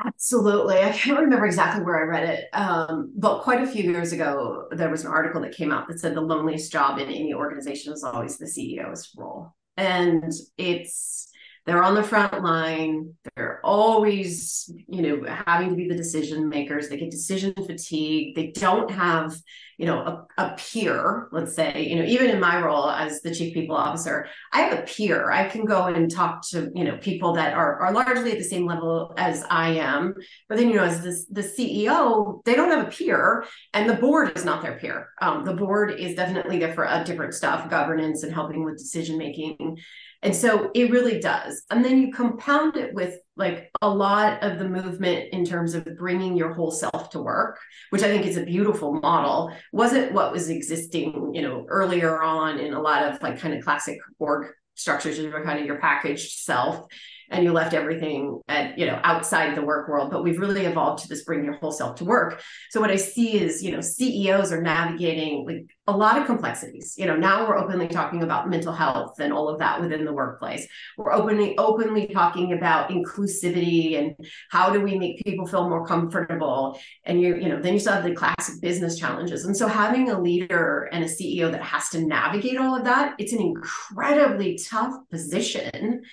Absolutely. 0.05 0.79
I 0.79 0.91
can't 0.91 1.19
remember 1.19 1.45
exactly 1.45 1.83
where 1.83 1.97
I 1.97 2.03
read 2.03 2.29
it, 2.29 2.49
um, 2.53 3.13
but 3.15 3.41
quite 3.41 3.61
a 3.61 3.67
few 3.67 3.83
years 3.83 4.11
ago, 4.11 4.67
there 4.71 4.89
was 4.89 5.05
an 5.05 5.11
article 5.11 5.41
that 5.41 5.55
came 5.55 5.71
out 5.71 5.87
that 5.87 5.99
said 5.99 6.15
the 6.15 6.21
loneliest 6.21 6.71
job 6.71 6.99
in 6.99 7.07
any 7.07 7.33
organization 7.33 7.93
is 7.93 8.03
always 8.03 8.37
the 8.37 8.45
CEO's 8.45 9.11
role. 9.15 9.53
And 9.77 10.31
it's 10.57 11.29
they're 11.65 11.83
on 11.83 11.95
the 11.95 12.03
front 12.03 12.43
line. 12.43 13.13
They're 13.35 13.61
always 13.63 14.69
you 14.87 15.01
know 15.01 15.33
having 15.45 15.69
to 15.69 15.75
be 15.75 15.87
the 15.87 15.95
decision 15.95 16.49
makers. 16.49 16.89
They 16.89 16.97
get 16.97 17.11
decision 17.11 17.53
fatigue. 17.53 18.35
They 18.35 18.51
don't 18.51 18.91
have 18.91 19.35
you 19.77 19.85
know 19.85 19.99
a, 20.37 20.43
a, 20.43 20.55
peer 20.55 21.27
let's 21.31 21.55
say 21.55 21.87
you 21.89 21.95
know 21.95 22.03
even 22.03 22.29
in 22.29 22.39
my 22.39 22.61
role 22.61 22.89
as 22.89 23.21
the 23.21 23.33
chief 23.33 23.53
people 23.53 23.75
officer 23.75 24.27
i 24.51 24.61
have 24.61 24.77
a 24.77 24.83
peer. 24.83 25.31
I 25.31 25.47
can 25.47 25.65
go 25.65 25.85
and 25.85 26.09
talk 26.11 26.47
to 26.49 26.69
you 26.75 26.83
know 26.83 26.97
people 26.97 27.33
that 27.33 27.53
are, 27.53 27.79
are 27.81 27.91
largely 27.91 28.31
at 28.31 28.37
the 28.37 28.43
same 28.43 28.65
level 28.65 29.13
as 29.17 29.43
i 29.49 29.69
am. 29.69 30.13
But 30.47 30.57
then 30.57 30.69
you 30.69 30.75
know 30.75 30.83
as 30.83 31.01
this 31.01 31.25
the 31.25 31.41
ceo 31.41 32.43
they 32.45 32.55
don't 32.55 32.69
have 32.69 32.87
a 32.87 32.91
peer 32.91 33.45
and 33.73 33.89
the 33.89 33.95
board 33.95 34.37
is 34.37 34.45
not 34.45 34.61
their 34.61 34.77
peer. 34.77 35.09
Um, 35.21 35.43
the 35.43 35.53
board 35.53 35.91
is 35.91 36.15
definitely 36.15 36.59
there 36.59 36.73
for 36.73 36.85
a 36.85 37.03
different 37.03 37.33
stuff 37.33 37.69
governance 37.69 38.23
and 38.23 38.33
helping 38.33 38.63
with 38.63 38.77
decision 38.77 39.17
making. 39.17 39.79
And 40.23 40.33
so 40.33 40.71
it 40.73 40.89
really 40.89 41.19
does. 41.19 41.52
And 41.69 41.83
then 41.83 41.99
you 41.99 42.11
compound 42.11 42.77
it 42.77 42.93
with 42.93 43.17
like 43.35 43.69
a 43.81 43.89
lot 43.89 44.43
of 44.43 44.59
the 44.59 44.67
movement 44.67 45.33
in 45.33 45.45
terms 45.45 45.73
of 45.73 45.85
bringing 45.97 46.35
your 46.35 46.53
whole 46.53 46.71
self 46.71 47.09
to 47.11 47.21
work, 47.21 47.59
which 47.89 48.03
I 48.03 48.07
think 48.07 48.25
is 48.25 48.37
a 48.37 48.45
beautiful 48.45 48.93
model. 48.93 49.51
Wasn't 49.71 50.13
what 50.13 50.31
was 50.31 50.49
existing, 50.49 51.33
you 51.33 51.41
know, 51.41 51.65
earlier 51.67 52.21
on 52.21 52.59
in 52.59 52.73
a 52.73 52.81
lot 52.81 53.03
of 53.03 53.21
like 53.21 53.39
kind 53.39 53.53
of 53.53 53.63
classic 53.63 53.97
org 54.19 54.47
structures, 54.75 55.17
you 55.17 55.31
kind 55.31 55.59
of 55.59 55.65
your 55.65 55.79
packaged 55.79 56.39
self 56.39 56.85
and 57.33 57.43
you 57.43 57.51
left 57.51 57.73
everything 57.73 58.41
at 58.47 58.77
you 58.77 58.85
know 58.85 58.99
outside 59.03 59.55
the 59.55 59.61
work 59.61 59.87
world 59.89 60.11
but 60.11 60.23
we've 60.23 60.39
really 60.39 60.65
evolved 60.65 61.03
to 61.03 61.09
this 61.09 61.23
bring 61.23 61.43
your 61.43 61.55
whole 61.55 61.71
self 61.71 61.95
to 61.95 62.05
work. 62.05 62.41
So 62.69 62.79
what 62.79 62.91
i 62.91 62.95
see 62.95 63.39
is 63.39 63.63
you 63.63 63.71
know 63.71 63.81
ceos 63.81 64.51
are 64.51 64.61
navigating 64.61 65.45
like 65.45 65.65
a 65.85 65.95
lot 65.95 66.17
of 66.17 66.25
complexities. 66.25 66.95
You 66.97 67.07
know 67.07 67.15
now 67.15 67.47
we're 67.47 67.57
openly 67.57 67.87
talking 67.87 68.23
about 68.23 68.49
mental 68.49 68.73
health 68.73 69.19
and 69.19 69.33
all 69.33 69.49
of 69.49 69.59
that 69.59 69.81
within 69.81 70.05
the 70.05 70.13
workplace. 70.13 70.67
We're 70.97 71.13
openly 71.13 71.57
openly 71.57 72.07
talking 72.07 72.53
about 72.53 72.89
inclusivity 72.89 73.97
and 73.97 74.15
how 74.49 74.71
do 74.71 74.79
we 74.79 74.97
make 74.97 75.23
people 75.25 75.45
feel 75.45 75.67
more 75.67 75.85
comfortable. 75.85 76.79
And 77.03 77.19
you 77.21 77.35
you 77.35 77.49
know 77.49 77.61
then 77.61 77.73
you 77.73 77.79
still 77.79 77.93
have 77.93 78.03
the 78.03 78.15
classic 78.15 78.61
business 78.61 78.97
challenges. 78.97 79.45
And 79.45 79.57
so 79.57 79.67
having 79.67 80.09
a 80.09 80.19
leader 80.19 80.89
and 80.91 81.03
a 81.03 81.07
ceo 81.07 81.51
that 81.51 81.61
has 81.61 81.89
to 81.89 81.99
navigate 82.05 82.57
all 82.57 82.75
of 82.75 82.83
that 82.85 83.15
it's 83.17 83.33
an 83.33 83.41
incredibly 83.41 84.57
tough 84.57 84.93
position 85.09 86.03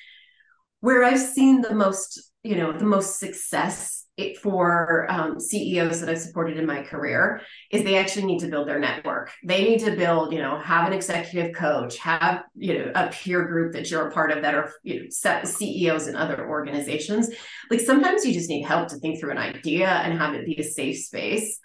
where 0.81 1.05
I've 1.05 1.21
seen 1.21 1.61
the 1.61 1.75
most, 1.75 2.33
you 2.43 2.57
know, 2.57 2.73
the 2.73 2.85
most 2.85 3.19
success 3.19 4.01
for 4.43 5.07
um, 5.11 5.41
CEOs 5.41 6.01
that 6.01 6.09
I've 6.09 6.19
supported 6.21 6.59
in 6.59 6.67
my 6.67 6.83
career 6.83 7.41
is 7.71 7.83
they 7.83 7.97
actually 7.97 8.27
need 8.27 8.41
to 8.41 8.49
build 8.49 8.69
their 8.69 8.79
network. 8.79 9.33
They 9.45 9.65
need 9.65 9.81
to 9.81 9.97
build, 9.97 10.33
you 10.33 10.41
know, 10.41 10.59
have 10.59 10.87
an 10.87 10.93
executive 10.93 11.55
coach, 11.55 11.99
have 11.99 12.43
you 12.55 12.79
know 12.79 12.93
a 12.95 13.09
peer 13.09 13.47
group 13.47 13.73
that 13.73 13.91
you're 13.91 14.09
a 14.09 14.13
part 14.13 14.31
of 14.31 14.43
that 14.43 14.55
are 14.55 14.71
you 14.83 15.05
know 15.05 15.43
CEOs 15.45 16.07
in 16.07 16.17
other 16.17 16.49
organizations. 16.49 17.31
Like 17.71 17.81
sometimes 17.81 18.25
you 18.25 18.33
just 18.33 18.51
need 18.51 18.63
help 18.63 18.89
to 18.89 18.97
think 18.97 19.21
through 19.21 19.33
an 19.33 19.39
idea 19.39 19.89
and 19.89 20.19
have 20.19 20.35
it 20.35 20.47
be 20.47 20.57
a 20.57 20.65
safe 20.65 20.99
space. 20.99 21.59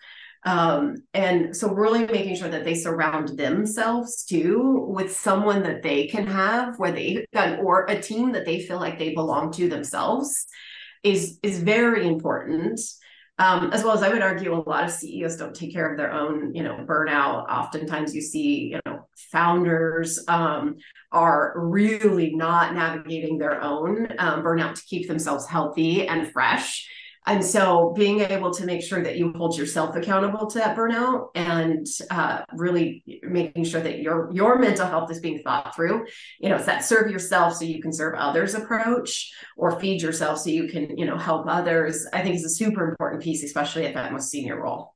Um, 0.45 0.97
and 1.15 1.55
so 1.55 1.73
really 1.73 2.05
making 2.05 2.35
sure 2.35 2.49
that 2.49 2.63
they 2.63 2.75
surround 2.75 3.29
themselves 3.37 4.23
too 4.23 4.85
with 4.87 5.15
someone 5.15 5.63
that 5.63 5.81
they 5.81 6.05
can 6.05 6.27
have 6.27 6.77
where 6.77 6.91
they 6.91 7.25
or 7.59 7.85
a 7.85 7.99
team 7.99 8.31
that 8.33 8.45
they 8.45 8.61
feel 8.61 8.79
like 8.79 8.99
they 8.99 9.15
belong 9.15 9.51
to 9.53 9.67
themselves 9.67 10.45
is 11.03 11.39
is 11.41 11.59
very 11.61 12.07
important. 12.07 12.79
Um, 13.37 13.71
as 13.73 13.83
well 13.83 13.93
as 13.93 14.01
I 14.01 14.09
would 14.09 14.21
argue 14.21 14.53
a 14.53 14.63
lot 14.69 14.85
of 14.85 14.91
CEOs 14.91 15.35
don't 15.35 15.53
take 15.53 15.73
care 15.73 15.91
of 15.91 15.97
their 15.97 16.13
own, 16.13 16.55
you 16.55 16.63
know, 16.63 16.85
burnout. 16.87 17.49
Oftentimes 17.49 18.15
you 18.15 18.21
see, 18.21 18.71
you 18.71 18.79
know, 18.85 19.07
founders 19.29 20.23
um, 20.29 20.77
are 21.11 21.53
really 21.57 22.33
not 22.33 22.73
navigating 22.73 23.37
their 23.37 23.61
own 23.61 24.07
um, 24.19 24.41
burnout 24.41 24.75
to 24.75 24.83
keep 24.85 25.09
themselves 25.09 25.45
healthy 25.47 26.07
and 26.07 26.31
fresh. 26.31 26.89
And 27.27 27.43
so 27.43 27.91
being 27.95 28.19
able 28.19 28.53
to 28.53 28.65
make 28.65 28.83
sure 28.83 29.03
that 29.03 29.17
you 29.17 29.33
hold 29.33 29.57
yourself 29.57 29.95
accountable 29.95 30.45
to 30.47 30.59
that 30.59 30.77
burnout 30.77 31.29
and 31.33 31.87
uh, 32.11 32.43
really 32.53 33.03
making 33.23 33.63
sure 33.63 33.81
that 33.81 33.99
your 33.99 34.29
your 34.31 34.59
mental 34.59 34.85
health 34.85 35.09
is 35.09 35.19
being 35.19 35.39
thought 35.39 35.75
through, 35.75 36.05
you 36.39 36.49
know, 36.49 36.55
it's 36.57 36.67
that 36.67 36.83
serve 36.85 37.09
yourself 37.09 37.55
so 37.55 37.65
you 37.65 37.81
can 37.81 37.91
serve 37.91 38.13
others 38.15 38.53
approach 38.53 39.33
or 39.57 39.79
feed 39.79 40.03
yourself 40.03 40.39
so 40.39 40.51
you 40.51 40.67
can, 40.67 40.97
you 40.97 41.05
know, 41.05 41.17
help 41.17 41.47
others, 41.47 42.05
I 42.13 42.21
think 42.21 42.35
is 42.35 42.45
a 42.45 42.49
super 42.49 42.87
important 42.89 43.23
piece, 43.23 43.43
especially 43.43 43.87
at 43.87 43.95
that 43.95 44.11
most 44.11 44.29
senior 44.29 44.61
role. 44.61 44.93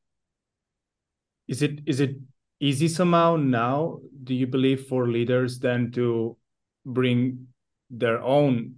Is 1.47 1.63
it 1.63 1.79
is 1.87 1.99
it 1.99 2.15
easy 2.59 2.87
somehow 2.87 3.37
now, 3.37 3.99
do 4.23 4.35
you 4.35 4.45
believe, 4.45 4.85
for 4.85 5.07
leaders 5.07 5.57
then 5.57 5.91
to 5.93 6.37
bring 6.85 7.47
their 7.89 8.21
own 8.21 8.75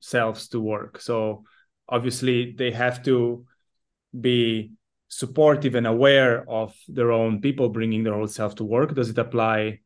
selves 0.00 0.48
to 0.48 0.60
work? 0.60 1.00
So 1.00 1.44
obviously 1.90 2.52
they 2.52 2.70
have 2.70 3.02
to 3.04 3.44
be 4.18 4.72
supportive 5.08 5.74
and 5.74 5.86
aware 5.86 6.48
of 6.48 6.74
their 6.88 7.10
own 7.10 7.40
people 7.40 7.68
bringing 7.68 8.04
their 8.04 8.14
own 8.14 8.28
self 8.28 8.54
to 8.56 8.64
work. 8.64 8.94
Does 8.94 9.10
it 9.10 9.18
apply 9.18 9.80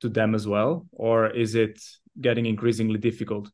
to 0.00 0.08
them 0.08 0.34
as 0.34 0.46
well? 0.46 0.86
Or 0.92 1.28
is 1.28 1.54
it 1.54 1.80
getting 2.20 2.46
increasingly 2.46 2.98
difficult 2.98 3.50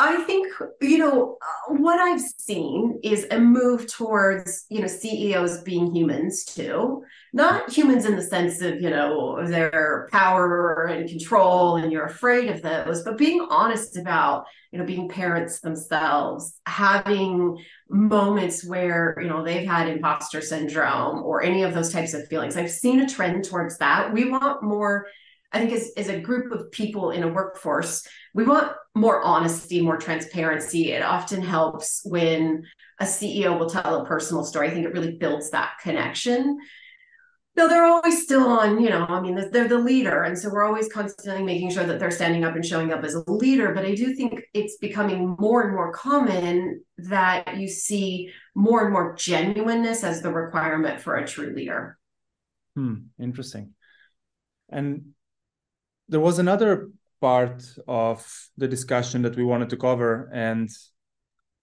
I 0.00 0.22
think, 0.22 0.46
you 0.80 0.98
know, 0.98 1.38
what 1.66 1.98
I've 1.98 2.20
seen 2.20 3.00
is 3.02 3.26
a 3.32 3.40
move 3.40 3.88
towards, 3.92 4.64
you 4.70 4.80
know, 4.80 4.86
CEOs 4.86 5.62
being 5.62 5.92
humans 5.92 6.44
too. 6.44 7.02
Not 7.32 7.68
humans 7.70 8.04
in 8.04 8.14
the 8.14 8.22
sense 8.22 8.62
of, 8.62 8.80
you 8.80 8.90
know, 8.90 9.44
their 9.44 10.08
power 10.12 10.84
and 10.84 11.08
control 11.08 11.76
and 11.76 11.90
you're 11.90 12.06
afraid 12.06 12.48
of 12.48 12.62
those, 12.62 13.02
but 13.02 13.18
being 13.18 13.44
honest 13.50 13.96
about, 13.96 14.44
you 14.70 14.78
know, 14.78 14.84
being 14.84 15.08
parents 15.08 15.58
themselves, 15.58 16.60
having 16.66 17.58
moments 17.90 18.64
where, 18.64 19.16
you 19.20 19.28
know, 19.28 19.42
they've 19.44 19.68
had 19.68 19.88
imposter 19.88 20.40
syndrome 20.40 21.24
or 21.24 21.42
any 21.42 21.64
of 21.64 21.74
those 21.74 21.92
types 21.92 22.14
of 22.14 22.28
feelings. 22.28 22.56
I've 22.56 22.70
seen 22.70 23.00
a 23.00 23.08
trend 23.08 23.44
towards 23.44 23.78
that. 23.78 24.12
We 24.12 24.30
want 24.30 24.62
more 24.62 25.08
I 25.52 25.60
think 25.60 25.72
as, 25.72 25.92
as 25.96 26.08
a 26.08 26.20
group 26.20 26.52
of 26.52 26.70
people 26.70 27.10
in 27.10 27.22
a 27.22 27.32
workforce, 27.32 28.06
we 28.34 28.44
want 28.44 28.72
more 28.94 29.22
honesty, 29.22 29.80
more 29.80 29.96
transparency. 29.96 30.92
It 30.92 31.02
often 31.02 31.40
helps 31.40 32.02
when 32.04 32.64
a 33.00 33.04
CEO 33.04 33.58
will 33.58 33.70
tell 33.70 34.02
a 34.02 34.06
personal 34.06 34.44
story. 34.44 34.68
I 34.68 34.70
think 34.74 34.84
it 34.84 34.92
really 34.92 35.16
builds 35.16 35.50
that 35.50 35.72
connection. 35.82 36.58
No, 37.56 37.66
they're 37.66 37.86
always 37.86 38.22
still 38.22 38.46
on, 38.46 38.80
you 38.80 38.88
know, 38.88 39.04
I 39.08 39.20
mean, 39.20 39.50
they're 39.50 39.66
the 39.66 39.78
leader. 39.78 40.22
And 40.22 40.38
so 40.38 40.48
we're 40.48 40.64
always 40.64 40.88
constantly 40.92 41.42
making 41.42 41.70
sure 41.70 41.84
that 41.84 41.98
they're 41.98 42.10
standing 42.10 42.44
up 42.44 42.54
and 42.54 42.64
showing 42.64 42.92
up 42.92 43.02
as 43.02 43.14
a 43.14 43.24
leader. 43.28 43.74
But 43.74 43.84
I 43.84 43.94
do 43.94 44.14
think 44.14 44.42
it's 44.54 44.76
becoming 44.76 45.34
more 45.40 45.62
and 45.62 45.74
more 45.74 45.92
common 45.92 46.84
that 46.98 47.56
you 47.56 47.66
see 47.66 48.30
more 48.54 48.84
and 48.84 48.92
more 48.92 49.16
genuineness 49.16 50.04
as 50.04 50.22
the 50.22 50.32
requirement 50.32 51.00
for 51.00 51.16
a 51.16 51.26
true 51.26 51.52
leader. 51.52 51.98
Hmm, 52.76 52.94
interesting. 53.18 53.74
And 54.68 55.14
there 56.08 56.20
was 56.20 56.38
another 56.38 56.90
part 57.20 57.62
of 57.86 58.26
the 58.56 58.68
discussion 58.68 59.22
that 59.22 59.36
we 59.36 59.44
wanted 59.44 59.70
to 59.70 59.76
cover, 59.76 60.30
and 60.32 60.68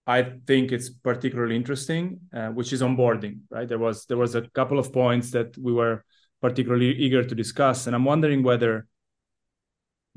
I 0.06 0.22
think 0.46 0.72
it's 0.72 0.90
particularly 0.90 1.56
interesting, 1.56 2.20
uh, 2.32 2.48
which 2.48 2.72
is 2.72 2.82
onboarding. 2.82 3.40
Right? 3.50 3.68
There 3.68 3.78
was 3.78 4.06
there 4.06 4.18
was 4.18 4.34
a 4.34 4.42
couple 4.42 4.78
of 4.78 4.92
points 4.92 5.30
that 5.32 5.56
we 5.58 5.72
were 5.72 6.04
particularly 6.40 6.94
eager 6.94 7.24
to 7.24 7.34
discuss, 7.34 7.86
and 7.86 7.96
I'm 7.96 8.04
wondering 8.04 8.42
whether 8.42 8.86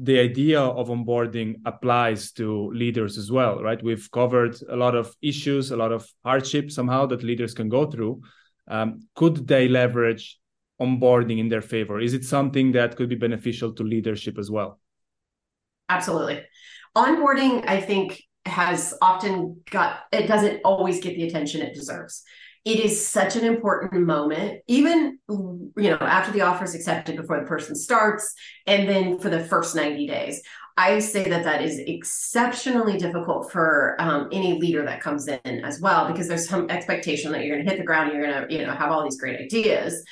the 0.02 0.18
idea 0.18 0.62
of 0.62 0.88
onboarding 0.88 1.56
applies 1.66 2.32
to 2.32 2.72
leaders 2.72 3.18
as 3.18 3.30
well, 3.30 3.62
right? 3.62 3.84
We've 3.84 4.10
covered 4.12 4.56
a 4.70 4.76
lot 4.78 4.96
of 4.96 5.14
issues, 5.22 5.72
a 5.72 5.78
lot 5.78 5.92
of 5.92 6.08
hardships 6.24 6.76
somehow 6.76 7.06
that 7.08 7.22
leaders 7.22 7.54
can 7.54 7.68
go 7.68 7.86
through. 7.86 8.22
Um, 8.70 9.02
could 9.16 9.46
they 9.46 9.68
leverage 9.68 10.39
onboarding 10.82 11.40
in 11.40 11.50
their 11.50 11.62
favor? 11.62 12.00
Is 12.00 12.14
it 12.14 12.24
something 12.24 12.72
that 12.74 12.96
could 12.96 13.10
be 13.10 13.16
beneficial 13.16 13.74
to 13.74 13.84
leadership 13.84 14.38
as 14.38 14.50
well? 14.50 14.80
Absolutely. 15.90 16.44
Onboarding, 16.96 17.68
I 17.68 17.82
think, 17.82 18.22
has 18.46 18.94
often 19.02 19.62
got, 19.70 20.02
it 20.12 20.28
doesn't 20.28 20.62
always 20.64 21.00
get 21.00 21.16
the 21.16 21.28
attention 21.28 21.62
it 21.62 21.74
deserves. 21.74 22.24
It 22.66 22.80
is 22.80 23.06
such 23.06 23.36
an 23.36 23.46
important 23.46 23.94
moment, 23.94 24.62
even 24.68 25.18
you 25.30 25.72
know, 25.76 25.98
after 26.02 26.32
the 26.32 26.42
offer 26.42 26.66
is 26.66 26.76
accepted 26.76 27.16
before 27.16 27.40
the 27.40 27.46
person 27.46 27.76
starts, 27.76 28.34
and 28.68 28.88
then 28.88 29.18
for 29.20 29.30
the 29.30 29.44
first 29.44 29.76
90 29.76 30.08
days. 30.08 30.42
I 30.78 31.00
say 31.00 31.28
that 31.28 31.44
that 31.44 31.62
is 31.62 31.78
exceptionally 31.78 32.98
difficult 32.98 33.52
for 33.52 33.98
um, 34.00 34.30
any 34.32 34.60
leader 34.60 34.86
that 34.86 35.02
comes 35.02 35.28
in 35.28 35.66
as 35.66 35.82
well, 35.82 36.08
because 36.08 36.28
there's 36.28 36.48
some 36.48 36.70
expectation 36.70 37.32
that 37.32 37.44
you're 37.44 37.58
going 37.58 37.66
to 37.66 37.72
hit 37.72 37.80
the 37.80 37.86
ground, 37.86 38.14
you're 38.14 38.26
going 38.26 38.48
to, 38.48 38.54
you 38.54 38.66
know, 38.66 38.74
have 38.74 38.92
all 38.92 39.04
these 39.04 39.20
great 39.20 39.40
ideas 39.40 40.04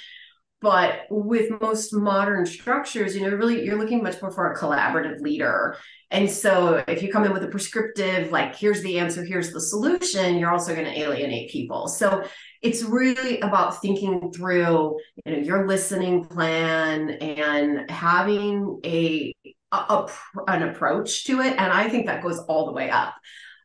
but 0.61 1.01
with 1.09 1.51
most 1.61 1.93
modern 1.93 2.45
structures 2.45 3.15
you 3.15 3.21
know 3.21 3.35
really 3.35 3.63
you're 3.63 3.77
looking 3.77 4.01
much 4.01 4.21
more 4.21 4.31
for 4.31 4.51
a 4.51 4.57
collaborative 4.57 5.19
leader. 5.19 5.77
And 6.09 6.29
so 6.29 6.83
if 6.87 7.03
you 7.03 7.11
come 7.11 7.25
in 7.25 7.33
with 7.33 7.43
a 7.43 7.47
prescriptive 7.47 8.31
like 8.31 8.55
here's 8.55 8.81
the 8.81 8.97
answer 8.99 9.23
here's 9.23 9.51
the 9.51 9.61
solution 9.61 10.37
you're 10.37 10.51
also 10.51 10.73
going 10.73 10.85
to 10.85 10.99
alienate 10.99 11.51
people. 11.51 11.87
So 11.87 12.23
it's 12.61 12.83
really 12.83 13.39
about 13.41 13.81
thinking 13.81 14.31
through 14.31 14.97
you 15.25 15.31
know 15.31 15.37
your 15.37 15.67
listening 15.67 16.25
plan 16.25 17.11
and 17.11 17.89
having 17.91 18.79
a, 18.83 19.33
a, 19.71 19.75
a 19.75 20.09
an 20.47 20.63
approach 20.63 21.25
to 21.25 21.41
it. 21.41 21.55
And 21.57 21.71
i 21.71 21.87
think 21.89 22.07
that 22.07 22.23
goes 22.23 22.39
all 22.39 22.65
the 22.65 22.73
way 22.73 22.89
up. 22.89 23.13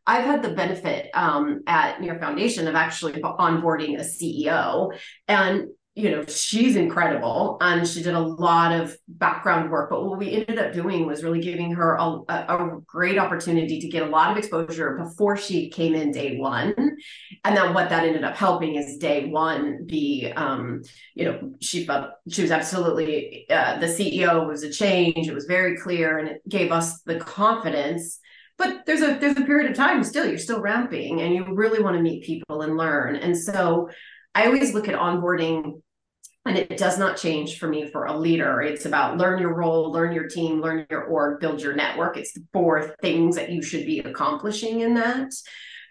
I've 0.04 0.24
had 0.24 0.42
the 0.42 0.50
benefit 0.50 1.10
um, 1.14 1.60
at 1.66 2.00
Near 2.00 2.18
Foundation 2.18 2.66
of 2.66 2.74
actually 2.74 3.12
onboarding 3.12 4.00
a 4.00 4.02
CEO, 4.02 4.92
and 5.28 5.68
you 5.94 6.10
know, 6.10 6.24
she's 6.24 6.74
incredible 6.74 7.58
and 7.60 7.86
she 7.86 8.02
did 8.02 8.14
a 8.14 8.20
lot 8.20 8.72
of 8.72 8.96
background 9.08 9.70
work. 9.70 9.90
But 9.90 10.04
what 10.04 10.18
we 10.18 10.30
ended 10.32 10.58
up 10.58 10.72
doing 10.72 11.06
was 11.06 11.22
really 11.22 11.40
giving 11.40 11.72
her 11.72 11.96
a, 11.96 12.20
a, 12.30 12.80
great 12.86 13.18
opportunity 13.18 13.78
to 13.78 13.88
get 13.88 14.02
a 14.02 14.06
lot 14.06 14.30
of 14.30 14.38
exposure 14.38 14.96
before 14.96 15.36
she 15.36 15.68
came 15.68 15.94
in 15.94 16.10
day 16.10 16.38
one. 16.38 16.74
And 17.44 17.56
then 17.56 17.74
what 17.74 17.90
that 17.90 18.04
ended 18.04 18.24
up 18.24 18.36
helping 18.36 18.76
is 18.76 18.96
day 18.96 19.26
one 19.26 19.84
be, 19.84 20.32
um, 20.34 20.82
you 21.14 21.24
know, 21.24 21.52
she 21.60 21.86
she 22.30 22.42
was 22.42 22.50
absolutely, 22.50 23.46
uh, 23.50 23.78
the 23.78 23.86
CEO 23.86 24.46
was 24.46 24.62
a 24.62 24.70
change. 24.70 25.28
It 25.28 25.34
was 25.34 25.44
very 25.44 25.76
clear 25.76 26.18
and 26.18 26.28
it 26.28 26.48
gave 26.48 26.72
us 26.72 27.02
the 27.02 27.16
confidence 27.16 28.20
but 28.58 28.86
there's 28.86 29.00
a 29.00 29.18
there's 29.18 29.36
a 29.36 29.44
period 29.44 29.70
of 29.70 29.76
time 29.76 30.04
still 30.04 30.26
you're 30.26 30.38
still 30.38 30.60
ramping 30.60 31.20
and 31.20 31.34
you 31.34 31.44
really 31.54 31.82
want 31.82 31.96
to 31.96 32.02
meet 32.02 32.22
people 32.22 32.62
and 32.62 32.76
learn 32.76 33.16
and 33.16 33.36
so 33.36 33.88
I 34.34 34.46
always 34.46 34.74
look 34.74 34.88
at 34.88 34.94
onboarding 34.94 35.82
and 36.44 36.58
it 36.58 36.76
does 36.76 36.98
not 36.98 37.16
change 37.16 37.58
for 37.58 37.68
me 37.68 37.88
for 37.90 38.06
a 38.06 38.16
leader. 38.16 38.60
It's 38.62 38.84
about 38.84 39.16
learn 39.16 39.40
your 39.40 39.54
role, 39.54 39.92
learn 39.92 40.12
your 40.12 40.28
team, 40.28 40.60
learn 40.60 40.86
your 40.90 41.04
org, 41.04 41.40
build 41.40 41.60
your 41.60 41.74
network. 41.74 42.16
It's 42.16 42.32
the 42.32 42.44
four 42.52 42.96
things 43.00 43.36
that 43.36 43.50
you 43.50 43.62
should 43.62 43.86
be 43.86 44.00
accomplishing 44.00 44.80
in 44.80 44.94
that. 44.94 45.30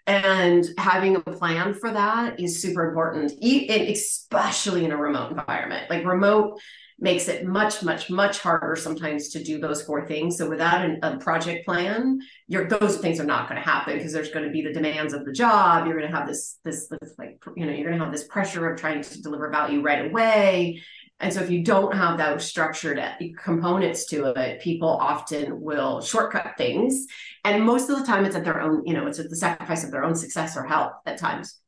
And 0.07 0.67
having 0.77 1.15
a 1.15 1.21
plan 1.21 1.73
for 1.73 1.91
that 1.91 2.39
is 2.39 2.61
super 2.61 2.89
important, 2.89 3.31
especially 3.41 4.83
in 4.83 4.91
a 4.91 4.97
remote 4.97 5.31
environment. 5.31 5.89
Like 5.89 6.05
remote 6.05 6.59
makes 7.01 7.27
it 7.27 7.45
much, 7.45 7.81
much, 7.81 8.11
much 8.11 8.39
harder 8.39 8.75
sometimes 8.75 9.29
to 9.29 9.43
do 9.43 9.59
those 9.59 9.81
four 9.81 10.07
things. 10.07 10.37
So 10.37 10.47
without 10.47 10.85
an, 10.85 10.99
a 11.01 11.17
project 11.17 11.65
plan, 11.65 12.19
you're, 12.47 12.67
those 12.67 12.97
things 12.97 13.19
are 13.19 13.25
not 13.25 13.49
going 13.49 13.59
to 13.59 13.67
happen 13.67 13.97
because 13.97 14.13
there's 14.13 14.29
going 14.29 14.45
to 14.45 14.51
be 14.51 14.61
the 14.61 14.71
demands 14.71 15.13
of 15.13 15.25
the 15.25 15.31
job. 15.31 15.87
You're 15.87 15.97
going 15.97 16.09
to 16.09 16.15
have 16.15 16.27
this, 16.27 16.59
this, 16.63 16.87
this 16.87 17.15
like, 17.17 17.43
you 17.57 17.65
know, 17.65 17.71
you're 17.71 17.87
going 17.87 17.97
to 17.97 18.03
have 18.03 18.13
this 18.13 18.27
pressure 18.27 18.71
of 18.71 18.79
trying 18.79 19.01
to 19.01 19.21
deliver 19.21 19.49
value 19.49 19.81
right 19.81 20.05
away. 20.05 20.81
And 21.19 21.33
so 21.33 21.41
if 21.41 21.49
you 21.49 21.63
don't 21.63 21.95
have 21.95 22.19
those 22.19 22.45
structured 22.45 22.99
uh, 22.99 23.13
components 23.43 24.05
to 24.07 24.25
it, 24.35 24.61
people 24.61 24.89
often 24.89 25.59
will 25.59 26.01
shortcut 26.01 26.53
things. 26.57 27.07
And 27.43 27.65
most 27.65 27.89
of 27.89 27.97
the 27.97 28.05
time 28.05 28.25
it's 28.25 28.35
at 28.35 28.43
their 28.43 28.61
own, 28.61 28.85
you 28.85 28.93
know, 28.93 29.07
it's 29.07 29.19
at 29.19 29.29
the 29.29 29.35
sacrifice 29.35 29.83
of 29.83 29.91
their 29.91 30.03
own 30.03 30.15
success 30.15 30.55
or 30.55 30.65
health 30.65 30.93
at 31.07 31.17
times. 31.17 31.59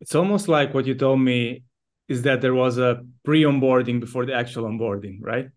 It's 0.00 0.14
almost 0.14 0.48
like 0.48 0.74
what 0.74 0.86
you 0.86 0.94
told 0.94 1.20
me 1.20 1.62
is 2.12 2.22
that 2.22 2.40
there 2.40 2.54
was 2.54 2.78
a 2.78 3.02
pre-onboarding 3.24 3.98
before 4.00 4.24
the 4.26 4.34
actual 4.34 4.64
onboarding, 4.64 5.18
right? 5.20 5.48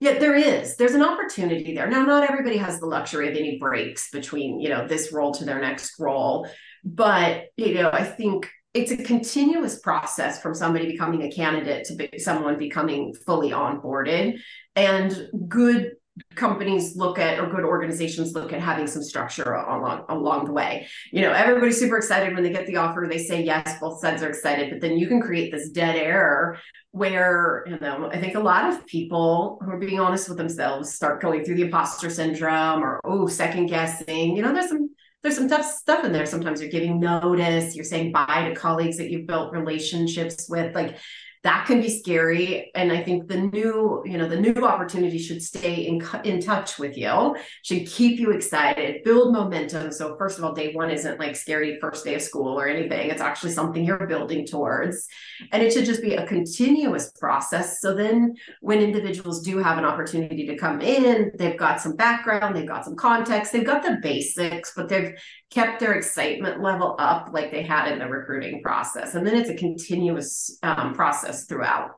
Yeah, 0.00 0.18
there 0.18 0.34
is. 0.34 0.76
There's 0.76 0.94
an 0.94 1.02
opportunity 1.04 1.74
there. 1.74 1.88
Now, 1.88 2.04
not 2.04 2.28
everybody 2.28 2.56
has 2.56 2.80
the 2.80 2.86
luxury 2.86 3.28
of 3.28 3.36
any 3.36 3.58
breaks 3.58 4.10
between, 4.10 4.60
you 4.60 4.68
know, 4.68 4.88
this 4.88 5.12
role 5.12 5.32
to 5.34 5.44
their 5.44 5.60
next 5.60 6.00
role. 6.00 6.48
But, 6.82 7.44
you 7.56 7.74
know, 7.74 7.90
I 7.92 8.02
think 8.02 8.50
it's 8.74 8.90
a 8.90 8.96
continuous 8.96 9.78
process 9.78 10.40
from 10.42 10.54
somebody 10.54 10.90
becoming 10.90 11.22
a 11.22 11.30
candidate 11.30 11.84
to 11.86 11.94
be, 11.94 12.18
someone 12.18 12.58
becoming 12.58 13.14
fully 13.14 13.50
onboarded 13.50 14.40
and 14.74 15.28
good 15.46 15.92
companies 16.34 16.96
look 16.96 17.18
at 17.18 17.38
or 17.38 17.46
good 17.46 17.64
organizations 17.64 18.34
look 18.34 18.52
at 18.52 18.60
having 18.60 18.86
some 18.86 19.02
structure 19.02 19.54
along 19.54 20.04
along 20.08 20.44
the 20.44 20.52
way. 20.52 20.86
You 21.10 21.22
know, 21.22 21.32
everybody's 21.32 21.78
super 21.78 21.96
excited 21.96 22.34
when 22.34 22.42
they 22.42 22.52
get 22.52 22.66
the 22.66 22.76
offer, 22.76 23.06
they 23.08 23.18
say 23.18 23.42
yes, 23.42 23.78
both 23.80 24.00
sides 24.00 24.22
are 24.22 24.28
excited, 24.28 24.70
but 24.70 24.80
then 24.80 24.98
you 24.98 25.06
can 25.06 25.20
create 25.20 25.50
this 25.50 25.70
dead 25.70 25.96
air 25.96 26.58
where, 26.90 27.64
you 27.66 27.78
know, 27.80 28.10
I 28.12 28.20
think 28.20 28.34
a 28.34 28.40
lot 28.40 28.70
of 28.70 28.86
people 28.86 29.58
who 29.62 29.70
are 29.70 29.78
being 29.78 30.00
honest 30.00 30.28
with 30.28 30.36
themselves 30.36 30.92
start 30.92 31.22
going 31.22 31.44
through 31.44 31.56
the 31.56 31.62
imposter 31.62 32.10
syndrome 32.10 32.82
or 32.82 33.00
oh, 33.04 33.26
second 33.26 33.66
guessing. 33.66 34.36
You 34.36 34.42
know, 34.42 34.52
there's 34.52 34.68
some 34.68 34.90
there's 35.22 35.36
some 35.36 35.48
tough 35.48 35.64
stuff 35.64 36.04
in 36.04 36.12
there. 36.12 36.26
Sometimes 36.26 36.60
you're 36.60 36.70
giving 36.70 36.98
notice, 36.98 37.76
you're 37.76 37.84
saying 37.84 38.12
bye 38.12 38.48
to 38.48 38.54
colleagues 38.54 38.96
that 38.98 39.10
you've 39.10 39.26
built 39.26 39.52
relationships 39.52 40.48
with. 40.48 40.74
Like 40.74 40.98
that 41.42 41.66
can 41.66 41.80
be 41.80 41.88
scary. 41.88 42.70
And 42.74 42.92
i 42.92 43.02
think 43.02 43.28
the 43.28 43.38
new 43.38 44.02
you 44.04 44.18
know 44.18 44.28
the 44.28 44.40
new 44.40 44.64
opportunity 44.64 45.18
should 45.18 45.42
stay 45.42 45.86
in 45.86 46.02
in 46.24 46.40
touch 46.40 46.78
with 46.78 46.96
you 46.96 47.36
should 47.62 47.86
keep 47.86 48.18
you 48.18 48.30
excited 48.30 49.02
build 49.04 49.32
momentum. 49.32 49.92
So 49.92 50.16
first 50.16 50.38
of 50.38 50.44
all 50.44 50.54
day 50.54 50.72
one 50.72 50.90
isn't 50.90 51.18
like 51.18 51.36
scary 51.36 51.78
first 51.80 52.04
day 52.04 52.14
of 52.14 52.22
school 52.22 52.58
or 52.58 52.68
anything. 52.68 53.10
It's 53.10 53.20
actually 53.20 53.52
something 53.52 53.84
you're 53.84 54.06
building 54.06 54.46
towards. 54.46 55.06
And 55.50 55.62
it 55.62 55.72
should 55.72 55.84
just 55.84 56.02
be 56.02 56.14
a 56.14 56.26
continuous 56.26 57.10
process. 57.12 57.80
So 57.80 57.94
then 57.94 58.34
when 58.60 58.80
individuals 58.80 59.42
do 59.42 59.58
have 59.58 59.78
an 59.78 59.84
opportunity 59.84 60.46
to 60.46 60.56
come 60.56 60.80
in 60.80 61.32
they've 61.34 61.58
got 61.58 61.80
some 61.80 61.96
background 61.96 62.54
they've 62.54 62.68
got 62.68 62.84
some 62.84 62.96
context 62.96 63.52
they've 63.52 63.66
got 63.66 63.82
the 63.82 63.98
basics 64.02 64.72
but 64.74 64.88
they've 64.88 65.14
kept 65.52 65.80
their 65.80 65.92
excitement 65.92 66.62
level 66.62 66.96
up 66.98 67.28
like 67.32 67.50
they 67.50 67.62
had 67.62 67.90
in 67.92 67.98
the 67.98 68.06
recruiting 68.06 68.62
process. 68.62 69.14
And 69.14 69.26
then 69.26 69.36
it's 69.36 69.50
a 69.50 69.54
continuous 69.54 70.58
um, 70.62 70.94
process 70.94 71.31
throughout 71.40 71.90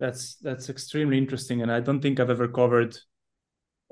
that's 0.00 0.36
that's 0.36 0.68
extremely 0.68 1.18
interesting 1.18 1.62
and 1.62 1.70
i 1.70 1.80
don't 1.80 2.00
think 2.00 2.18
i've 2.18 2.30
ever 2.30 2.48
covered 2.48 2.96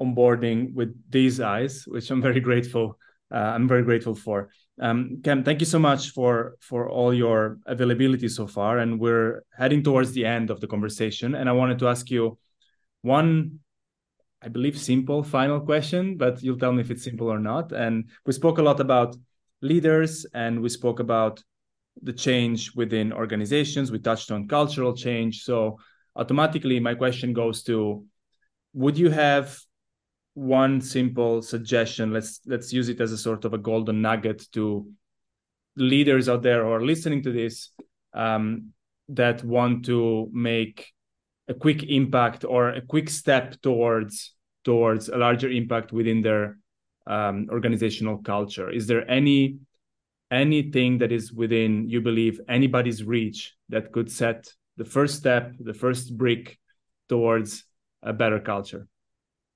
onboarding 0.00 0.74
with 0.74 0.92
these 1.08 1.40
eyes 1.40 1.84
which 1.86 2.10
i'm 2.10 2.22
very 2.22 2.40
grateful 2.40 2.98
uh, 3.32 3.52
i'm 3.54 3.68
very 3.68 3.82
grateful 3.82 4.14
for 4.14 4.50
um, 4.80 5.20
Kem, 5.22 5.44
thank 5.44 5.60
you 5.60 5.66
so 5.66 5.78
much 5.78 6.10
for 6.10 6.56
for 6.60 6.88
all 6.88 7.14
your 7.14 7.58
availability 7.66 8.28
so 8.28 8.46
far 8.46 8.78
and 8.78 8.98
we're 8.98 9.42
heading 9.56 9.82
towards 9.82 10.12
the 10.12 10.24
end 10.24 10.50
of 10.50 10.60
the 10.60 10.66
conversation 10.66 11.34
and 11.34 11.48
i 11.48 11.52
wanted 11.52 11.78
to 11.78 11.88
ask 11.88 12.10
you 12.10 12.38
one 13.02 13.60
I 14.44 14.48
believe, 14.48 14.76
simple 14.76 15.22
final 15.22 15.60
question, 15.60 16.16
but 16.16 16.42
you'll 16.42 16.58
tell 16.58 16.72
me 16.72 16.80
if 16.80 16.90
it's 16.90 17.04
simple 17.04 17.28
or 17.28 17.38
not. 17.38 17.70
And 17.70 18.10
we 18.26 18.32
spoke 18.32 18.58
a 18.58 18.62
lot 18.62 18.80
about 18.80 19.16
leaders 19.60 20.26
and 20.34 20.60
we 20.60 20.68
spoke 20.68 20.98
about 20.98 21.42
the 22.00 22.12
change 22.12 22.72
within 22.74 23.12
organizations. 23.12 23.90
We 23.90 23.98
touched 23.98 24.30
on 24.30 24.48
cultural 24.48 24.94
change. 24.96 25.42
So 25.42 25.78
automatically, 26.16 26.80
my 26.80 26.94
question 26.94 27.32
goes 27.32 27.62
to 27.64 28.04
would 28.74 28.96
you 28.96 29.10
have 29.10 29.58
one 30.34 30.80
simple 30.80 31.42
suggestion 31.42 32.12
let's 32.12 32.40
let's 32.46 32.72
use 32.72 32.88
it 32.88 33.00
as 33.00 33.12
a 33.12 33.18
sort 33.18 33.44
of 33.44 33.52
a 33.52 33.58
golden 33.58 34.00
nugget 34.00 34.50
to 34.52 34.86
leaders 35.76 36.28
out 36.28 36.42
there 36.42 36.64
who 36.64 36.70
are 36.70 36.84
listening 36.84 37.22
to 37.22 37.32
this 37.32 37.70
um, 38.14 38.72
that 39.08 39.44
want 39.44 39.84
to 39.84 40.28
make 40.32 40.90
a 41.48 41.54
quick 41.54 41.82
impact 41.82 42.44
or 42.44 42.70
a 42.70 42.80
quick 42.80 43.10
step 43.10 43.60
towards 43.60 44.34
towards 44.64 45.08
a 45.08 45.16
larger 45.16 45.50
impact 45.50 45.92
within 45.92 46.22
their 46.22 46.56
um, 47.06 47.48
organizational 47.50 48.18
culture 48.18 48.70
is 48.70 48.86
there 48.86 49.08
any 49.10 49.58
anything 50.32 50.98
that 50.98 51.12
is 51.12 51.32
within 51.32 51.88
you 51.88 52.00
believe 52.00 52.40
anybody's 52.48 53.04
reach 53.04 53.54
that 53.68 53.92
could 53.92 54.10
set 54.10 54.52
the 54.78 54.84
first 54.84 55.16
step 55.16 55.52
the 55.60 55.74
first 55.74 56.16
brick 56.16 56.58
towards 57.08 57.64
a 58.02 58.12
better 58.12 58.40
culture 58.40 58.88